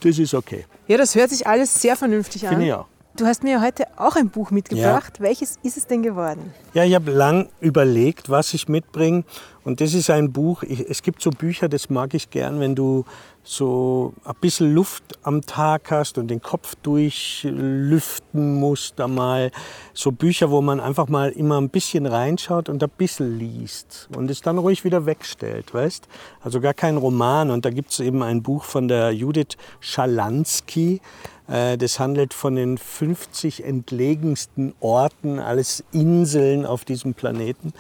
Das 0.04 0.20
ist 0.20 0.34
okay. 0.34 0.66
Ja, 0.88 0.98
das 0.98 1.16
hört 1.16 1.32
sich 1.32 1.48
alles 1.48 1.82
sehr 1.82 1.96
vernünftig 1.96 2.44
an. 2.46 2.50
Finde 2.50 2.66
ich 2.66 2.74
auch. 2.74 2.86
Du 3.18 3.26
hast 3.26 3.44
mir 3.44 3.62
heute 3.62 3.86
auch 3.96 4.16
ein 4.16 4.30
Buch 4.30 4.52
mitgebracht. 4.52 5.18
Ja. 5.18 5.24
Welches 5.24 5.58
ist 5.64 5.76
es 5.76 5.88
denn 5.88 6.04
geworden? 6.04 6.54
Ja, 6.76 6.84
ich 6.84 6.94
habe 6.94 7.10
lang 7.10 7.50
überlegt, 7.60 8.30
was 8.30 8.54
ich 8.54 8.68
mitbringe. 8.68 9.24
Und 9.64 9.82
das 9.82 9.96
ist 9.96 10.12
ein 10.12 10.32
Buch, 10.32 10.62
ich, 10.62 10.88
es 10.88 11.02
gibt 11.02 11.24
so 11.24 11.32
Bücher, 11.32 11.68
das 11.68 11.90
mag 11.90 12.14
ich 12.14 12.30
gern, 12.30 12.60
wenn 12.60 12.76
du 12.76 13.06
so 13.44 14.14
ein 14.24 14.36
bisschen 14.40 14.74
Luft 14.74 15.18
am 15.24 15.42
Tag 15.42 15.90
hast 15.90 16.18
und 16.18 16.28
den 16.28 16.42
Kopf 16.42 16.76
durchlüften 16.84 18.60
musst, 18.60 19.00
da 19.00 19.08
mal 19.08 19.52
so 19.94 20.12
Bücher, 20.12 20.52
wo 20.52 20.62
man 20.62 20.80
einfach 20.80 21.08
mal 21.08 21.32
immer 21.32 21.60
ein 21.60 21.70
bisschen 21.70 22.06
reinschaut 22.06 22.70
und 22.70 22.84
ein 22.84 22.90
bisschen 22.98 23.40
liest 23.40 24.10
und 24.16 24.30
es 24.30 24.42
dann 24.42 24.58
ruhig 24.58 24.84
wieder 24.84 25.06
wegstellt, 25.06 25.74
weißt? 25.74 26.08
Also 26.42 26.62
gar 26.62 26.74
kein 26.74 26.98
Roman 26.98 27.50
und 27.50 27.66
da 27.66 27.70
gibt 27.70 27.92
es 27.92 28.00
eben 28.00 28.22
ein 28.22 28.44
Buch 28.44 28.64
von 28.64 28.88
der 28.88 29.12
Judith 29.12 29.58
Schalansky, 29.80 31.02
das 31.48 32.00
handelt 32.00 32.34
von 32.34 32.56
den 32.56 32.78
50 32.78 33.64
entlegensten 33.64 34.74
Orten, 34.82 35.40
alles 35.40 35.84
Inseln 35.94 36.66
auf 36.66 36.84
diesem 36.84 37.14
Planeten. 37.14 37.74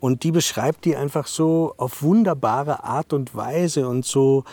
Und 0.00 0.24
die 0.24 0.32
beschreibt 0.32 0.86
die 0.86 0.96
einfach 0.96 1.26
so 1.26 1.74
auf 1.76 2.02
wunderbare 2.02 2.84
Art 2.84 3.12
und 3.12 3.34
Weise 3.34 3.86
und 3.86 4.06
so 4.06 4.44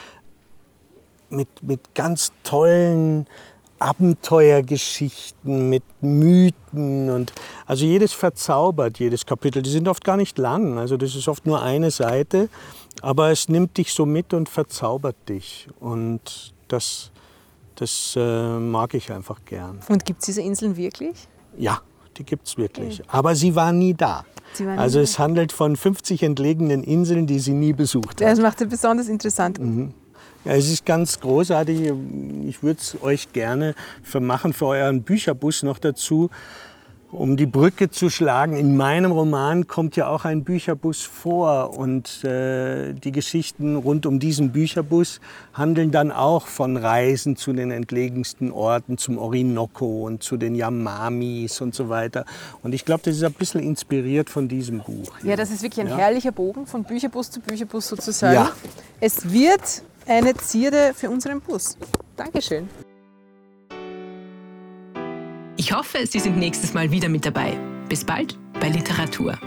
mit, 1.30 1.48
mit 1.62 1.96
ganz 1.96 2.34
tollen 2.44 3.28
Abenteuergeschichten, 3.80 5.70
mit 5.70 5.84
Mythen 6.02 7.10
und 7.10 7.32
also 7.66 7.86
jedes 7.86 8.12
verzaubert, 8.14 9.00
jedes 9.00 9.26
Kapitel. 9.26 9.62
Die 9.62 9.70
sind 9.70 9.88
oft 9.88 10.04
gar 10.04 10.18
nicht 10.18 10.38
lang, 10.38 10.80
also 10.80 10.98
das 10.98 11.16
ist 11.16 11.28
oft 11.28 11.46
nur 11.46 11.62
eine 11.62 11.92
Seite, 11.92 12.50
aber 13.02 13.30
es 13.30 13.50
nimmt 13.50 13.78
dich 13.78 13.94
so 13.94 14.06
mit 14.06 14.34
und 14.34 14.50
verzaubert 14.50 15.16
dich 15.30 15.68
und 15.80 16.54
das, 16.68 17.12
das 17.78 18.16
äh, 18.18 18.60
mag 18.60 18.94
ich 18.94 19.12
einfach 19.12 19.46
gern. 19.46 19.80
Und 19.88 20.04
gibt 20.04 20.22
es 20.22 20.26
diese 20.26 20.42
Inseln 20.42 20.76
wirklich? 20.76 21.28
Ja, 21.58 21.82
die 22.18 22.24
gibt 22.24 22.48
es 22.48 22.58
wirklich. 22.58 23.00
Okay. 23.00 23.10
Aber 23.12 23.36
sie 23.36 23.56
war 23.56 23.72
nie 23.72 23.94
da. 23.94 24.26
Also 24.78 25.00
nie 25.00 25.04
es 25.04 25.20
handelt 25.20 25.52
von 25.52 25.76
50 25.76 26.24
entlegenen 26.24 26.84
Inseln, 26.84 27.28
die 27.28 27.40
sie 27.40 27.54
nie 27.54 27.74
besucht 27.74 28.10
hat. 28.10 28.22
Das 28.22 28.40
macht 28.40 28.60
sie 28.60 28.66
besonders 28.66 29.08
interessant. 29.08 29.60
Mhm. 29.60 29.94
Ja, 30.46 30.54
es 30.54 30.72
ist 30.72 30.86
ganz 30.86 31.20
großartig. 31.20 31.94
Ich 32.48 32.64
würde 32.64 32.80
es 32.80 32.98
euch 33.02 33.32
gerne 33.34 33.76
für 34.02 34.20
machen, 34.20 34.54
für 34.54 34.68
euren 34.68 35.04
Bücherbus 35.04 35.64
noch 35.64 35.78
dazu. 35.78 36.30
Um 37.10 37.38
die 37.38 37.46
Brücke 37.46 37.90
zu 37.90 38.10
schlagen, 38.10 38.58
in 38.58 38.76
meinem 38.76 39.12
Roman 39.12 39.66
kommt 39.66 39.96
ja 39.96 40.08
auch 40.10 40.26
ein 40.26 40.44
Bücherbus 40.44 41.04
vor 41.04 41.78
und 41.78 42.22
äh, 42.26 42.94
die 42.94 43.14
Geschichten 43.14 43.78
rund 43.78 44.06
um 44.06 44.20
diesen 44.20 44.52
Bücherbus 44.52 45.22
handeln 45.54 45.92
dann 45.92 46.12
auch 46.12 46.48
von 46.48 46.76
Reisen 46.76 47.38
zu 47.38 47.54
den 47.54 47.72
entlegensten 47.72 48.52
Orten, 48.52 48.98
zum 48.98 49.18
Orinoco 49.20 50.06
und 50.06 50.22
zu 50.22 50.36
den 50.36 50.54
Yamamis 50.54 51.62
und 51.62 51.74
so 51.74 51.88
weiter. 51.88 52.26
Und 52.62 52.74
ich 52.74 52.84
glaube, 52.84 53.04
das 53.06 53.16
ist 53.16 53.24
ein 53.24 53.32
bisschen 53.32 53.62
inspiriert 53.62 54.30
von 54.30 54.50
diesem 54.50 54.80
Buch. 54.80 55.18
Hier. 55.22 55.32
Ja, 55.32 55.36
das 55.38 55.50
ist 55.50 55.64
wirklich 55.64 55.86
ein 55.86 55.92
ja. 55.92 55.98
herrlicher 55.98 56.34
Bogen 56.34 56.68
von 56.68 56.84
Bücherbus 56.84 57.32
zu 57.32 57.40
Bücherbus 57.40 57.88
sozusagen. 57.88 58.36
Ja. 58.36 58.52
Es 59.00 59.32
wird 59.32 59.82
eine 60.06 60.36
Zierde 60.36 60.92
für 60.94 61.10
unseren 61.10 61.40
Bus. 61.40 61.78
Dankeschön. 62.18 62.68
Ich 65.68 65.74
hoffe, 65.74 66.08
Sie 66.08 66.22
sind 66.22 66.38
nächstes 66.38 66.74
Mal 66.74 66.92
wieder 66.92 67.10
mit 67.10 67.26
dabei. 67.26 67.58
Bis 67.90 68.06
bald 68.06 68.38
bei 68.62 68.70
Literatur. 68.70 69.38